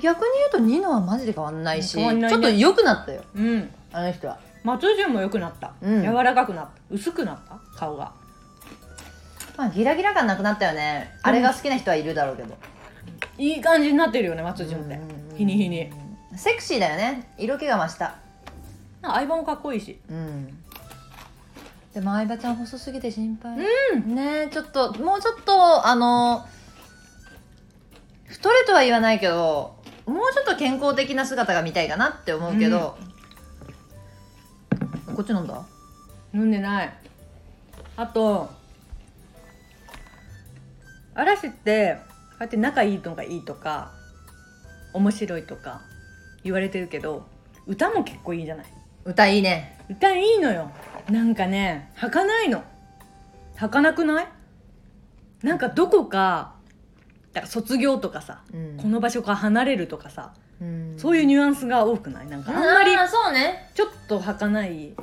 [0.01, 2.35] 逆に言うとニノはマジで変わんないし変わんないね。
[2.35, 3.23] ちょっと良くなったよ。
[3.33, 3.69] うん。
[3.93, 4.37] あの人は。
[4.65, 6.03] 松潤も良くなった、うん。
[6.03, 6.71] 柔らかくなった。
[6.89, 7.57] 薄くなった。
[7.77, 8.11] 顔が。
[9.55, 11.09] まあギラギラ感なくなったよね。
[11.23, 12.57] あれが好きな人はいるだろうけど。
[13.37, 14.95] いい感じになってるよね松潤って。
[14.95, 15.37] うん。
[15.37, 15.89] 日に日に。
[16.35, 17.31] セクシーだよね。
[17.37, 18.15] 色気が増した
[19.01, 19.99] なんか相葉もかっこいいし。
[20.09, 20.47] うん。
[21.93, 23.57] でも相葉ちゃん細すぎて心配。
[23.93, 24.15] うん。
[24.15, 26.45] ねえちょっともうちょっとあの
[28.25, 32.97] 太れとは言わないけどもうちょっと健康的な姿が見たいかなって思うけど、
[35.15, 35.65] こっち飲んだ？
[36.33, 36.93] 飲んでない。
[37.95, 38.49] あと
[41.15, 41.97] 嵐って
[42.31, 43.91] こうやって仲いいのがいいとか
[44.93, 45.81] 面白いとか
[46.43, 47.25] 言われてるけど
[47.67, 48.65] 歌も結構いいじゃない
[49.05, 49.77] 歌いいね。
[49.89, 50.71] 歌いいのよ。
[51.09, 52.63] なんかね儚いの。
[53.55, 54.27] 儚くない？
[55.41, 56.53] なんかどこか
[57.33, 58.77] だから卒業とかさ、うん。
[58.77, 60.93] この場所から離れるとかさ、うん。
[60.97, 62.27] そういうニュアンスが多くない？
[62.27, 63.71] なんかあんまりそうね。
[63.73, 64.93] ちょっと儚い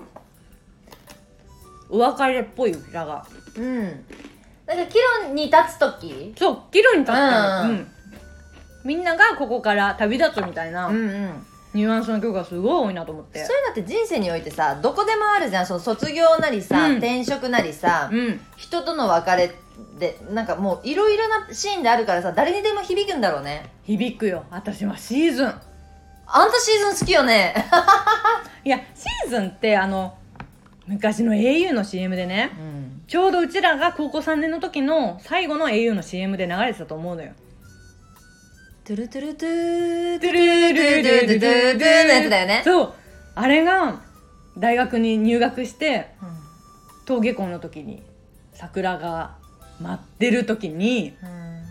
[1.88, 3.26] お別れっぽい歌が。
[3.56, 4.06] うん。
[4.66, 6.34] だから岐路に立つ時？
[6.36, 7.64] そう岐路に立った。
[7.64, 7.76] の、うん。
[7.78, 7.86] うん。
[8.84, 10.86] みんながここから旅立つみたいな。
[10.86, 13.44] うんうんニュアンスの曲がすごい多いなと思って。
[13.44, 15.66] そういうのって人生においてさどこでもあるじゃん。
[15.66, 16.96] その卒業なりさ、うん。
[16.98, 18.40] 転職なりさ、うん。
[18.56, 19.54] 人との別れ
[19.98, 23.70] でなんかもういろいろなシーンであるからさ誰にでも響くんだろうね。
[23.84, 24.44] 響くよ。
[24.50, 25.48] 私はシーズン。
[26.28, 27.54] あんたシーズン好きよね。
[28.64, 30.14] いやシーズンってあの
[30.86, 33.02] 昔の au の CM でねうん。
[33.06, 37.32] ちょうどうちらが高校3年の時の最後の au の CM で流れてたと思うのよ
[38.86, 42.92] トゥルトゥルトゥートゥルルルルルルルトゥルトゥのやつだよねそう
[43.34, 44.00] あれが
[44.56, 46.14] 大学に入学して
[47.08, 48.00] 登下校の時に
[48.52, 49.38] 桜が
[49.80, 51.62] 舞ってる時にうん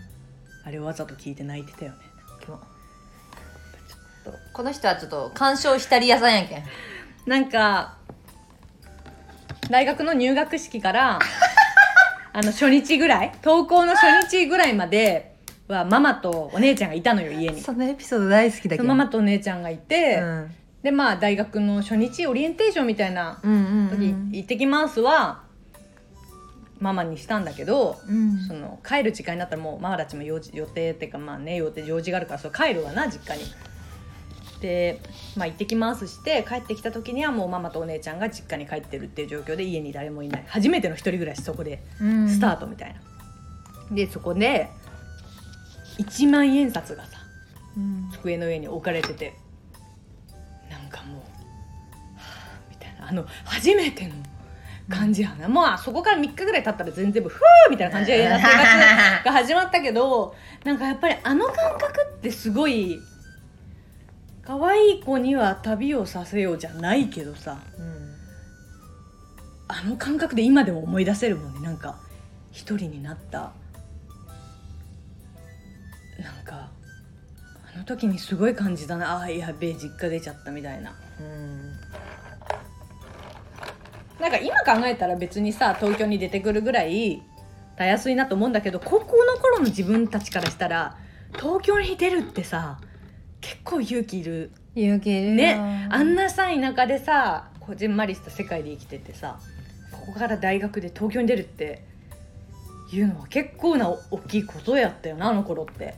[0.66, 1.98] あれわざと聞いて泣いてたよね
[4.52, 6.64] この人はちょっと鑑賞したり屋さんやんけん
[7.26, 7.96] なんか
[9.70, 11.18] 大学の入学式から
[12.34, 15.35] あの初日ぐらい登校の初日ぐらいまで
[15.68, 17.60] はママとお姉ちゃんがいたのよ 家に。
[17.60, 18.84] そのエピソード大好きだけど。
[18.88, 20.54] ママとお姉ちゃんがいて、うん。
[20.82, 23.54] でまあ大学の初日オリエンテーションみたいなうんう
[23.86, 23.88] ん
[24.30, 25.42] 時、行ってきますは
[26.78, 28.38] ママにしたんだけど、うん。
[28.46, 33.44] その帰る時間になったらもうママたちも用事予定っていうかまあね予定用事があるからそう帰るわな実家に。
[34.60, 35.00] で、
[35.36, 40.44] まあ、行ってきますして帰ってきた時にはもうママとお姉ちゃんが実家に帰ってるっていう状況で家に誰もいない。
[40.46, 41.82] 初めての一人暮らしそこで。
[42.00, 42.28] うん。
[42.28, 43.00] スタートみたいな。
[43.94, 44.70] でそこで
[45.98, 47.18] 1万円札がさ
[47.76, 48.10] うん。
[48.12, 49.34] 机の上に置かれてて。
[50.70, 51.22] なんかもう、は
[52.16, 53.08] あみたいな。
[53.08, 54.14] あの初めての
[54.88, 57.30] 感じやな、まあそこから3日ぐらい経ったら全然ふー
[57.70, 63.00] みたいな感じで生活が始まったけどなんかやっぱりあの感覚ってすごい
[64.42, 68.14] 可愛い子には旅をさせようじゃないけどさうん。
[69.68, 71.60] あの感覚で今でも思い出せるもんね。
[71.60, 71.98] なんか
[72.52, 73.50] 一人になった
[76.22, 76.70] なんか
[77.74, 79.22] あの時にすごい感じたな。
[79.22, 80.94] あーやべえ実家出ちゃったみたいな。
[81.20, 81.72] うん。
[84.20, 87.22] なんか今考えたら別にさ東京に出てくるぐらい
[87.76, 90.96] たやすいなと思うんだけど高校の頃の自分たちからしたら
[91.34, 92.80] 東京に出るってさ
[93.40, 94.50] 結構勇気いる。
[94.74, 95.34] 勇気いるよ。
[95.34, 99.38] ねあんなさ田舎でさこじんまりした世界で生きててさ
[99.90, 101.82] ここから大学で東京に出るって
[102.92, 105.94] いうのは結構な大きいことやったよなあの頃って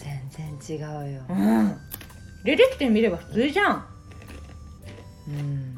[0.00, 1.22] 全然違うよ。
[1.28, 1.76] うん。
[2.44, 3.86] 出てきてみれば普通じゃん。
[5.28, 5.76] うん。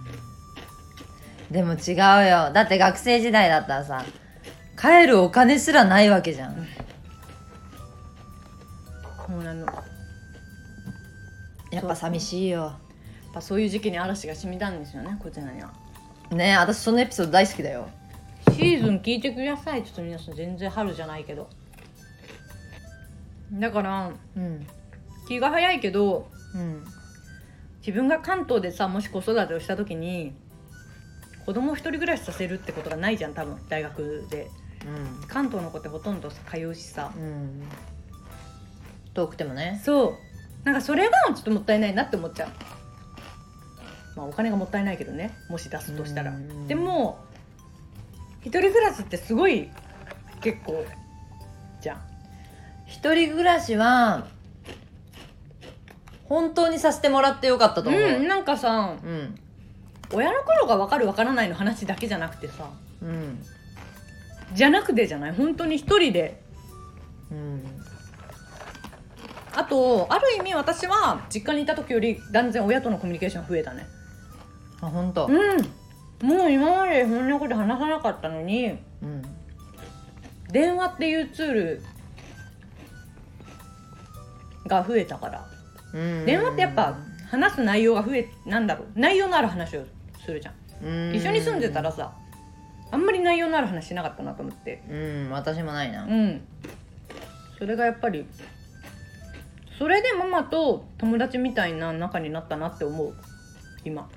[1.51, 1.97] でも違う
[2.29, 2.53] よ。
[2.53, 4.05] だって学生時代だったらさ
[4.81, 6.57] 帰るお金すらないわけじゃん。
[9.29, 9.67] もうあの。
[11.73, 12.61] やっぱ寂しいよ。
[12.61, 15.73] やっぱそういう時期に嵐が染みたんですよねこちらには。
[16.31, 17.89] ね私そのエピソード大好きだよ。
[18.53, 19.83] シーズン聞いてください。
[19.83, 21.49] ちょっと皆さん全然春じゃないけど
[23.53, 24.67] だからうん。
[25.29, 26.85] 気が早いけどうん。
[27.79, 30.35] 自分が関東でさもし子育てをした時に
[31.45, 34.49] 子供一人暮らしさせるってことがないじゃん多分大学で。
[35.29, 37.13] 関東の子ってほとんどさ通うしさ。
[37.17, 37.23] うん。
[37.23, 37.63] うん
[39.15, 39.81] 遠くてもね。
[39.85, 40.17] そ
[40.65, 40.65] う。
[40.65, 42.49] なんかそれがちょっともったいないなって思っちゃう。
[44.17, 46.31] まあお金がもったいないけどねもし出すとしたら。
[46.31, 46.67] うん。
[46.67, 47.19] でも
[48.41, 49.71] 一人暮らしってすごい
[50.41, 50.85] 結構
[52.93, 54.27] 一人暮らしは
[56.29, 58.01] 本当にさせてもらってよかったと思う。
[58.01, 59.35] うんなんかさうん。
[60.13, 62.69] 親の頃が分かる分からないの話だけじゃなくてさ。
[63.01, 63.43] うん。
[64.53, 65.33] じゃなくてじゃない？
[65.33, 66.43] 本当に一人で。
[67.31, 67.63] うん。
[69.55, 73.87] あとある意味私は実家にいた時より断然親とのコミュニケーション増えたね。
[74.83, 75.27] あ本当。
[75.27, 76.29] うん。
[76.29, 78.79] もう今までそんなこと話さなかったのに。
[79.03, 79.23] うん。
[80.51, 81.83] 電話っていうツール
[84.67, 85.47] が増えたから。
[85.95, 86.27] うん。
[86.27, 86.97] 電話ってやっぱ
[87.31, 88.87] 話す内容が増えなんだろう。
[88.95, 89.85] 内容のある話を
[90.25, 90.87] するじゃん。
[90.87, 91.15] うん。
[91.15, 92.13] 一緒に住んでたらさ
[92.91, 94.83] あんまり内容のある話しなかったなと思って。
[94.91, 96.05] うん私もないな。
[96.05, 96.41] うん。
[97.59, 98.27] それがやっぱり
[99.79, 103.15] それでママと友達みたいな仲になったなって思う。
[103.85, 104.09] 今。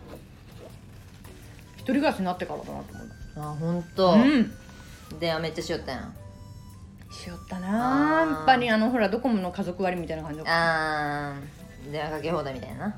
[1.77, 3.11] 一人暮らしになってからだなと思う。
[3.37, 4.51] あ本当、うん。
[5.19, 6.15] 電話めっちゃしよったやん
[7.11, 8.21] しよったな。
[8.21, 8.31] あー。
[8.31, 11.91] やっぱりあのほらドコモの家族割みたいな感じだあー。
[11.91, 12.95] 電話かけ放題みたいな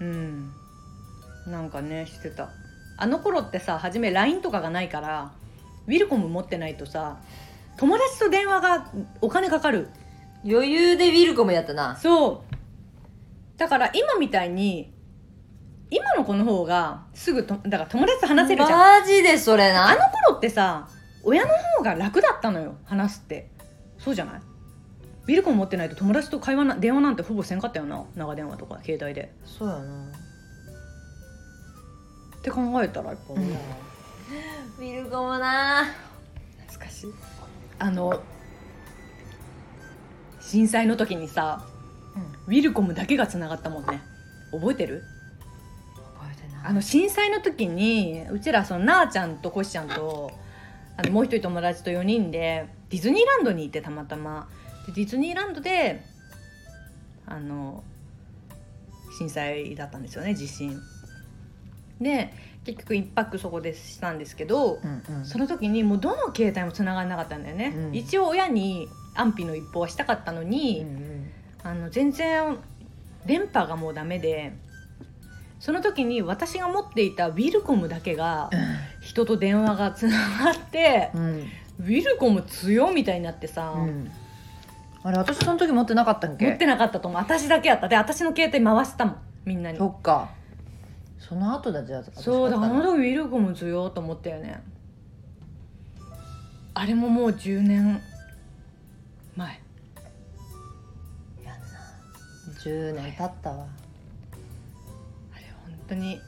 [0.00, 0.52] うん。
[1.46, 2.50] なんかねしてた。
[2.96, 5.32] あの頃ってさ初め LINE とかがないから
[5.86, 7.18] ウィルコム持ってないとさ
[7.76, 8.90] 友達と電話が
[9.20, 9.88] お金かかる。
[10.44, 11.96] 余裕でウィルコムやったな。
[11.96, 13.58] そう。
[13.58, 14.92] だから今みたいに
[15.90, 19.88] 今の子の方がすぐとだから友達と話せるじゃん、マジでそれな。
[19.90, 19.98] あの
[20.28, 20.88] 頃ってさ
[21.22, 23.48] 親の方が楽だったのよ話すって。
[23.98, 24.40] そうじゃない？
[25.24, 29.32] ウィルコム持ってないと友達と会話な電話なんてほぼせんかったよな長電話とか携帯で。
[29.44, 30.06] そうやな。
[32.38, 33.34] って考えたらやっぱ。
[33.34, 33.44] もう、
[34.78, 35.84] ウィルコムな。
[36.66, 37.10] 懐かしい。
[37.78, 38.22] あの
[40.40, 41.64] 震災の時にさ
[42.46, 44.00] ウィルコムだけがつながったもんね。
[44.52, 45.04] 覚えてる？
[46.18, 46.66] 覚えてない。
[46.66, 50.32] あの震災の時にうちらそのなあちゃんとこしちゃんと
[51.00, 54.48] あのもう一人友達と4人でディズニーランドに行ってたまたま。
[54.86, 56.02] でディズニーランドで
[57.26, 57.82] あの
[59.16, 60.78] 震災だったんですよね地震。
[62.00, 62.34] で
[62.64, 65.24] 結局一泊そこでしたんですけど、うんうん。
[65.24, 67.94] その時にもうどの携帯も繋がらなかったんだよね、うん。
[67.94, 71.30] 一応親に安否の一報はしたかったのに、うんうん。
[71.62, 72.58] あの全然
[73.24, 74.52] 電波がもうダメで
[75.58, 78.50] その時に私が持っていたウィルコムだけが
[79.00, 81.46] 人と電話がつながってうん。
[81.80, 84.10] ウィルコム強みたいになってさ、うん。
[85.02, 86.46] あれ私その時持ってなかったんけ？
[86.46, 87.20] 持ってなかったと思う。
[87.20, 87.88] 私だけやった。
[87.88, 89.16] で私の携帯回したもん。
[89.46, 89.78] みんなに。
[89.78, 90.28] そっか。
[91.18, 94.62] その後だじゃあそうだあの時ウィルコム強いと思ったよね。
[96.74, 98.02] あれももう10年
[99.36, 99.60] 前。
[101.42, 101.66] やんな。
[102.62, 103.66] 10年経ったわ。
[105.32, 106.20] あれ本当に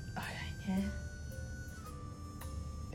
[0.64, 0.89] 早いね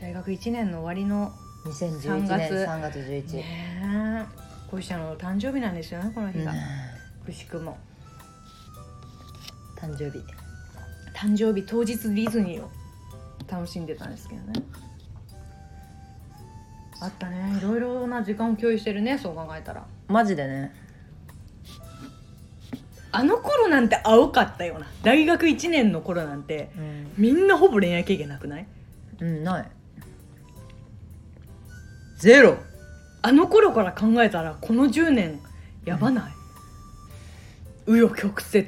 [0.00, 1.32] 大学1年の終わりの
[1.64, 2.98] 2011 3月年3月。
[2.98, 3.44] 11ね
[3.82, 4.26] え。
[4.70, 6.58] 恋しちゃんの誕生日なんですよねこの日が、うん。
[7.26, 7.76] くしくも。
[9.76, 10.18] 誕生日。
[11.14, 12.70] 誕生日当日ディズニーを
[13.50, 14.62] 楽しんでたんですけどね。
[17.00, 17.58] あったね。
[17.58, 19.84] いろいろな時間を共有してるねそう考えたら。
[20.06, 20.72] マジでね。
[23.10, 24.86] あの頃なんて青かったよな。
[25.02, 28.66] 大学1年の頃なんてうん、みんなほぼ恋愛経験なくない？
[29.20, 29.68] うん、ない
[32.18, 32.56] ゼロ。
[33.22, 35.40] あの頃から考えたらこの10年
[35.84, 36.32] やばない、
[37.86, 38.66] 紆余曲折。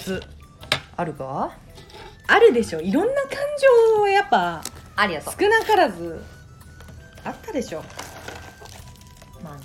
[0.97, 1.57] あるか？
[2.27, 2.81] あるでしょ。
[2.81, 3.31] いろんな感
[3.97, 4.63] 情はやっぱ
[4.97, 6.23] ありがと少なからず
[7.25, 7.83] あったでしょ。
[9.43, 9.63] まあね。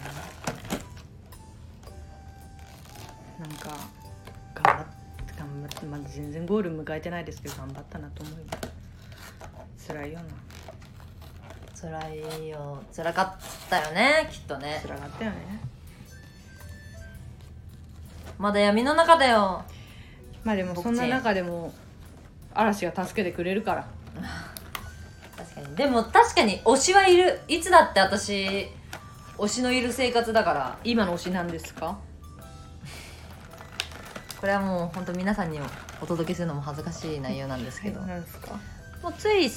[3.40, 3.70] なんか
[4.56, 8.46] 頑張って頑張ってまだ全然ゴール迎えてないですけど頑張ったなと思うよ。
[9.88, 10.26] 辛いよな。
[11.80, 12.10] 辛
[12.40, 12.82] いよ。
[12.96, 13.42] 辛かっ
[13.82, 14.80] たよねきっとね。
[14.84, 15.38] 辛かったよね。
[18.38, 19.64] まだ闇の中だよ。
[20.44, 21.74] まあでもそんな中でも
[22.54, 23.88] 嵐が助けてくれるから。
[25.38, 25.76] 確かに。
[25.76, 27.42] でも確かに推しはいる。
[27.48, 28.70] いつだって私
[29.38, 30.78] 推しのいる生活だから。
[30.84, 31.98] 今の推しなんですか？
[34.40, 35.60] これはもう本当皆さんに
[36.02, 38.52] お届けするのも恥ずかしい内容なんですけど、なんですか？
[39.02, 39.50] もうつい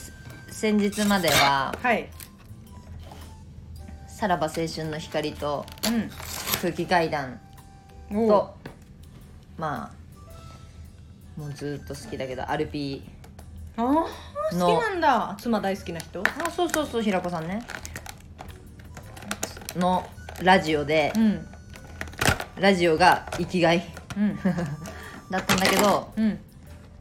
[0.50, 2.08] 先日までははい
[4.18, 6.10] 「さらば青春の光」とうん
[6.60, 7.38] 「空気階段」
[8.10, 8.56] と
[9.56, 13.08] まあもうずっと好きだけどアルピ
[13.76, 14.06] あー好
[14.50, 15.36] きなんだ。
[15.38, 16.20] 妻大好きな人？
[16.20, 17.62] ーあそうそうそう平子さんね。
[19.76, 20.04] の
[20.42, 21.46] ラジオでうん。
[22.58, 23.84] ラジオが生きがい。
[24.16, 24.36] うん。
[25.30, 26.38] だったんだけどうん。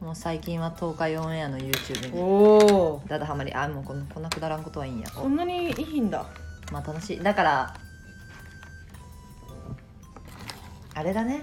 [0.00, 2.20] もう最近は東海オンエアの YouTube に。
[2.20, 3.52] おおだだハマり。
[3.52, 5.08] あもうこのこんなくだらんことはいいんや。
[5.08, 6.24] そんなにいいんだ
[6.70, 7.22] まあ楽しい。
[7.22, 7.74] だから
[10.94, 11.42] あれだね。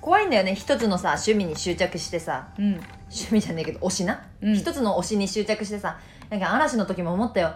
[0.00, 0.54] 怖いんだよね。
[0.54, 2.48] 一つのさ趣味に執着してさ。
[2.58, 2.80] うん。
[3.10, 4.54] 趣味じゃねえけど推しな、うん。
[4.54, 5.98] 一つの推しに執着してさ。
[6.30, 7.54] なんか嵐の時も思ったよ。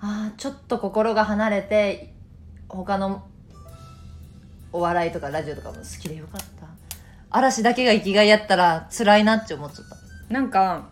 [0.00, 2.14] あーちょっと心が離れて
[2.68, 3.26] 他の
[4.72, 6.46] お笑いとかラジオとかも好きでよかった。
[7.30, 9.96] 嵐だけが生きがいやったら辛いなって思っちゃった。
[10.32, 10.88] なんか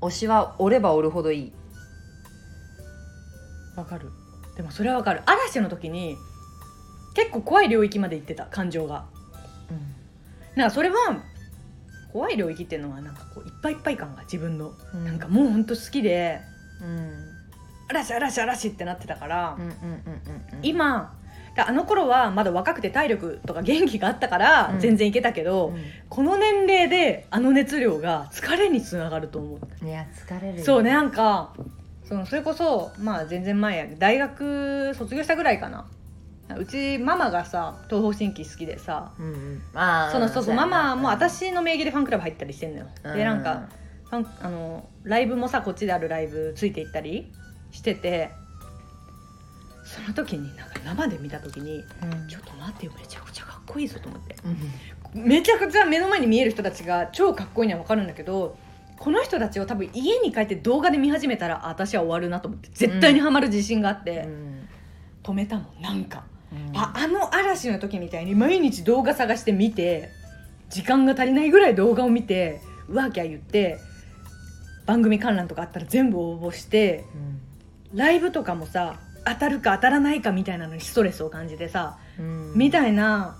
[0.00, 1.52] 推しはおればおるほどいい
[3.80, 4.10] わかる。
[4.56, 5.22] でもそれはわかる。
[5.26, 6.16] 嵐の時に
[7.14, 9.06] 結構怖い領域まで行ってた感情が。
[10.56, 10.96] なんかそれは
[12.12, 15.04] 怖い領域っていうのはなんかこういっぱいいっぱい感が自分の、うん。
[15.04, 16.40] なんかもうほんと好きで
[16.82, 17.12] うん。
[17.88, 20.60] 嵐嵐嵐ってなってたから、うんうんうんうんうん。
[20.62, 21.14] 今
[21.56, 24.80] だあの頃はまだ若くて体力とか元気があったからうん。
[24.80, 25.72] 全然いけたけど、う
[26.08, 30.64] この年齢であの熱量が疲れにつながると思う、んいや疲れるよ。
[30.64, 31.54] そうねなんか
[32.10, 35.86] そのそれこそまあ全然前や大学卒業したぐらいかな。
[36.58, 39.62] うちママがさ東方神起好きでさうん
[40.10, 43.68] そのそうそうママも私の名義でファンクラブ入ったりしてんのよ、でなんか
[44.06, 47.30] ファンあのライブもさこっちであるライブついていったり
[47.70, 48.30] してて
[49.84, 52.28] その時になんか生で見た時にうん。
[52.28, 54.34] ちょっと待ってよめちゃくちゃかっこいいぞと思って。
[54.44, 54.56] うん
[55.12, 58.56] めちゃくちゃ目の前に見える人たちが超かっこいいのは分かるんだけど
[59.00, 64.68] この人たちを多分家に帰って動画で見始めたらあ私は終わるなと思って絶対にハマる自信があって、うん。
[65.22, 66.22] 止めたもんなんか、
[66.52, 66.76] うん。
[66.76, 70.10] ああの嵐の時みたいに毎日動画探して見て
[70.68, 73.78] 時間が足りないぐらい動画を見てうわーきゃ言って
[74.84, 77.06] 番組観覧とかあったら全部応募して
[77.94, 82.52] ライブとかもさ当たるか当たらないかみたいなのにストレスを感じてさ、うん。
[82.54, 83.38] みたいな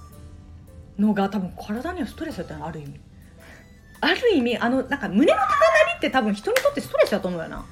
[0.98, 2.98] のが多分体にはストレスだったのある意味
[4.00, 7.64] ある意味あのなんか胸の高鳴りって多分人にとってストレスだと思うよな。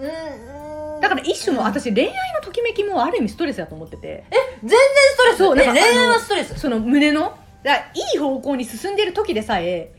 [0.00, 1.00] うんうん。
[1.00, 4.24] だから一種の私恋愛のときめきもある意味ストレスだと思ってて。
[4.62, 5.38] 全然ストレス。
[5.38, 6.58] そうなんかえ恋愛はストレス。
[6.58, 7.82] その胸のだい
[8.14, 9.94] い方向に進んでる時でさえ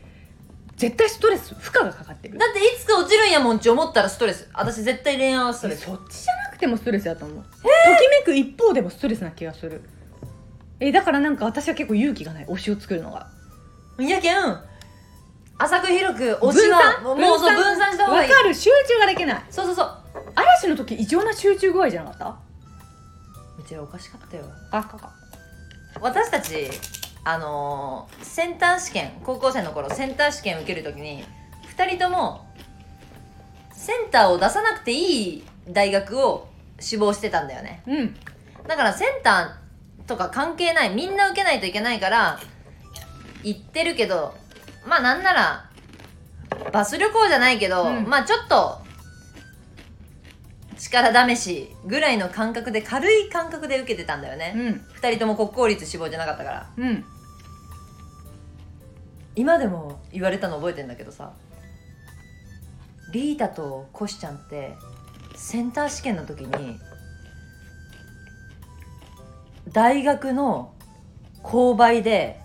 [0.76, 2.38] 絶対ストレス負荷がかかってる。
[2.38, 4.48] だっていつか落ちるんやもんって思ったらストレス。
[4.54, 5.84] 私絶対恋愛はストレス。
[5.84, 9.82] そっちじゃなくてもストレスだと思う、ときめく一方でもストレスな気がする
[10.80, 10.92] え？
[10.92, 13.28] だからなんか私は結構勇気がない推しを作るのが
[13.98, 14.36] やけん
[15.58, 17.92] 浅く広く推しのもうもうそう分散？
[17.92, 18.30] した方がいい。
[18.30, 19.44] わかる集中ができない。
[19.50, 19.98] そうそうそう。
[20.34, 22.36] 嵐の時異常な集中具合じゃなかった？
[23.58, 24.44] うちらおかしかったよ。
[24.70, 25.10] バカか
[26.00, 26.70] 私たち
[27.24, 31.24] あのーセンター試験高校生の頃センター試験受けるときに
[31.76, 32.46] 2人とも
[33.72, 36.48] センターを出さなくていい大学を
[36.78, 37.82] 志望してたんだよね。
[37.86, 38.14] うん。
[38.68, 42.38] だからセンターとか関係ないみんな受けないといけないから
[43.42, 44.34] 行ってるけど
[44.86, 45.70] まあなんなら
[46.72, 48.08] バス旅行じゃないけど、うん。
[48.08, 48.78] まあちょっと
[50.78, 54.84] 力試しぐらいの感覚で軽い感覚で受けてたんだよね、うん。
[54.94, 56.70] 二人とも国公立志望じゃなかったから。
[56.76, 57.04] うん。
[59.34, 61.32] 今でも言われたの覚えてんだけどさ。
[63.12, 64.74] リータとコシちゃんって
[65.36, 66.78] センター試験の時に
[69.72, 70.74] 大学の
[71.42, 72.40] 購買で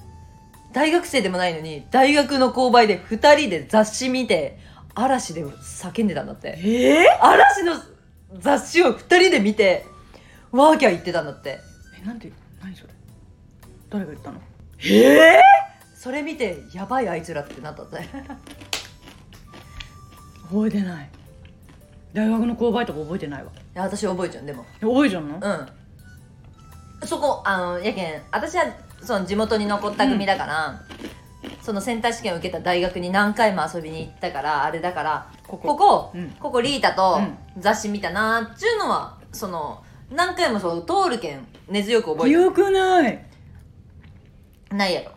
[0.71, 4.57] 大学生でもないのに大学の購買で2人で雑誌見て
[4.95, 6.57] 嵐で叫んでたんだって。
[6.63, 7.73] え嵐の
[8.39, 9.85] 雑誌を2人で見て
[10.51, 11.59] ワーキャー言ってたんだって。
[12.01, 12.93] えなんて何それ？
[13.89, 14.39] 誰が言ったの？
[15.95, 17.97] それ見てやばいあいつらってなったって。
[20.49, 21.09] 覚えてない。
[22.13, 23.51] 大学の購買とか覚えてないわ。
[23.51, 24.65] いや私覚えちゃうでも。
[24.81, 25.35] え覚えちゃうの？
[25.35, 27.07] うん。
[27.07, 28.65] そこあのやけん私は
[29.03, 30.81] その地元に残った組だから、
[31.61, 35.75] そのセンター試験を受けた大学に何回も遊びに行ったからあれだからここ。
[35.75, 36.29] こうん。
[36.39, 43.11] ここリータとう雑誌見たなっちゅうのはその何回もそう通るけん根強く覚えて記憶ない。
[43.11, 45.11] るないやろ。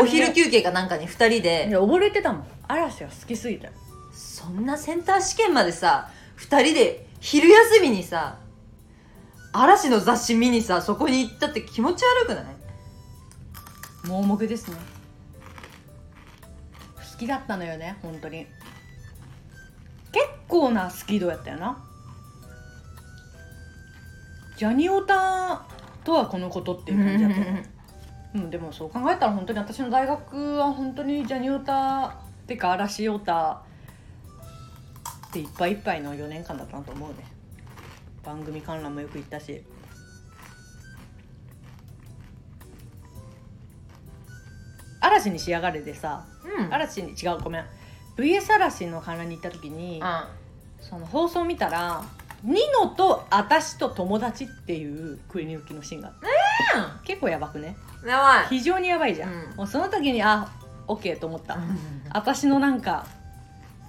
[0.00, 2.46] お昼休憩かなんかに2人いでや溺れてたもん。
[2.68, 3.70] 嵐が好きすぎて。
[4.12, 8.36] そんなセンター試験までさ2人で昼休みにさ
[9.52, 12.44] 嵐の雑誌見にさそこに行ったって気持ち悪くない？
[14.06, 14.76] 盲目ですね。
[17.12, 18.46] 好きだったのよね本当に。
[20.10, 21.84] 結構なスキードやったよな。
[24.56, 25.64] ジャニオタ
[26.04, 27.62] とはこのことっていう感じだったよ
[28.34, 32.12] うん、でもそう考えたら本当に私の大学は本当にジャニオタっ
[32.46, 33.62] てか嵐オタ
[35.28, 37.31] っていっぱいいっぱいの4年間だったなと思うね
[38.24, 39.64] 番組観覧もよく行ったし。
[45.00, 46.24] 嵐に仕上がれでさ
[46.58, 46.72] うん。
[46.72, 47.64] 嵐に違うごめん。
[48.16, 50.24] VS 嵐の観覧に行った時にうん。
[50.80, 52.04] その放送見たら
[52.44, 57.76] ニノと私と友達っていうくり抜きのシーンがあって結構やばくね？
[58.06, 58.46] やばい。
[58.48, 59.56] 非常にやばいじゃん、うん。
[59.56, 60.50] もうその時にあ
[60.88, 61.56] オッケーと思った、
[62.12, 63.06] 私のなんか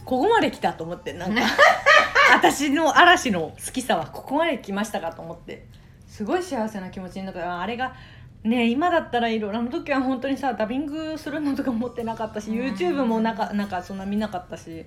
[0.06, 1.42] ここまで来たと思ってなんか
[2.34, 5.66] 私の嵐の好きさはここまで来ましたかと思って。
[6.08, 7.62] すごい幸せな気持ちになった。
[7.62, 7.96] あれが
[8.44, 12.58] ね今だったらいろいろあの時は本当にさダビングするのとか持ってなかったしうん。
[12.58, 14.86] YouTube もなんかなんかそんな見なかったし。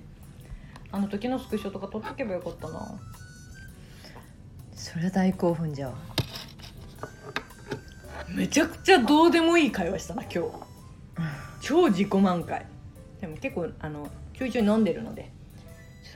[0.89, 2.79] あの時のスクショとか撮っとけばよかったな。
[4.73, 5.95] それは大興奮じゃわ
[8.29, 10.39] めちゃくちゃどうでもいい会話したな今日。
[11.61, 12.65] 超自己満開。
[13.19, 15.31] でも結構あのちょいちょい飲んでるので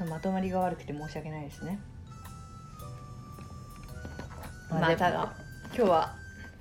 [0.03, 1.79] とまとまりが悪くて申し訳ないですね。
[4.69, 5.33] まあただ。
[5.75, 6.15] 今日は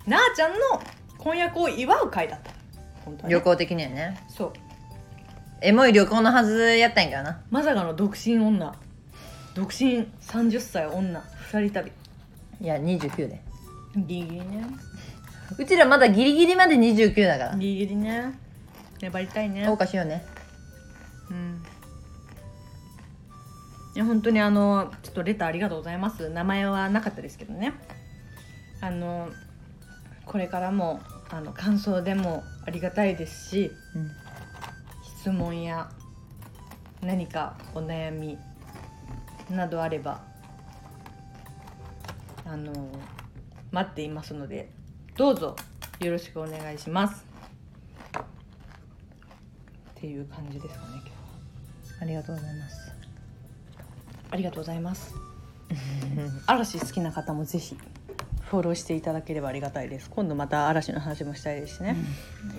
[0.06, 0.58] なあちゃんの
[1.18, 2.50] 婚約を祝う会だった。
[3.04, 3.34] 本当はね。
[3.34, 4.20] 旅行的にはね。
[4.28, 4.52] そう。
[5.62, 7.40] エモい旅行のはずやったんやけどな。
[7.50, 8.74] まさかの独身女。
[9.54, 11.22] 独身30歳女。
[11.52, 11.92] 二人旅。
[12.60, 13.40] いや29で。
[13.96, 14.64] ギリギリね。
[15.58, 17.56] うちらまだギリギリまで29だから。
[17.56, 18.32] ギリギリね。
[19.00, 19.66] 粘りたいね。
[19.66, 20.24] 謳歌しようね
[24.00, 26.28] や本当にあのちょっとレターありがとうございます。
[26.30, 27.74] 名前はなかったですけどね。
[28.80, 29.28] あの
[30.24, 34.10] これからもあの感想でもありがたいですしうん。
[35.20, 35.90] 質問や
[37.02, 38.38] 何かお悩み
[39.50, 40.22] などあれば
[42.46, 42.72] あの
[43.70, 44.70] 待っていますので
[45.16, 45.56] どうぞ
[46.00, 47.26] よろしくお願いします。
[49.90, 51.16] っていう感じですかね今日は。
[52.00, 52.89] ありがとうございます
[54.30, 55.14] ありがとうございます。
[56.46, 57.76] 嵐好きな方もぜひ
[58.42, 60.10] フォローしていただければありがたいです。
[60.10, 61.96] 今度また嵐の話もしたいですしね、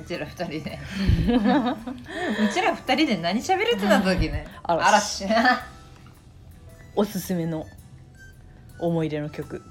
[0.01, 0.79] うちら二人で。
[2.49, 4.47] うちら二人で何喋れてた時ね。
[4.63, 5.25] 嵐。
[5.25, 5.61] 嵐。
[6.95, 7.65] おすすめの
[8.79, 9.61] 思い出の曲。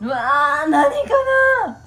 [0.00, 1.08] うわー何か
[1.66, 1.80] な。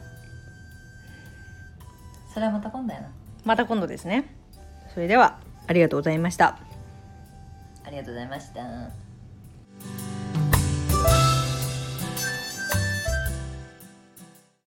[2.33, 3.11] それはまた今度やな。
[3.43, 4.35] また今度ですね。
[4.93, 6.57] それではありがとうございました。
[7.85, 9.02] ありがとうございました
[9.83, 10.12] Thank you.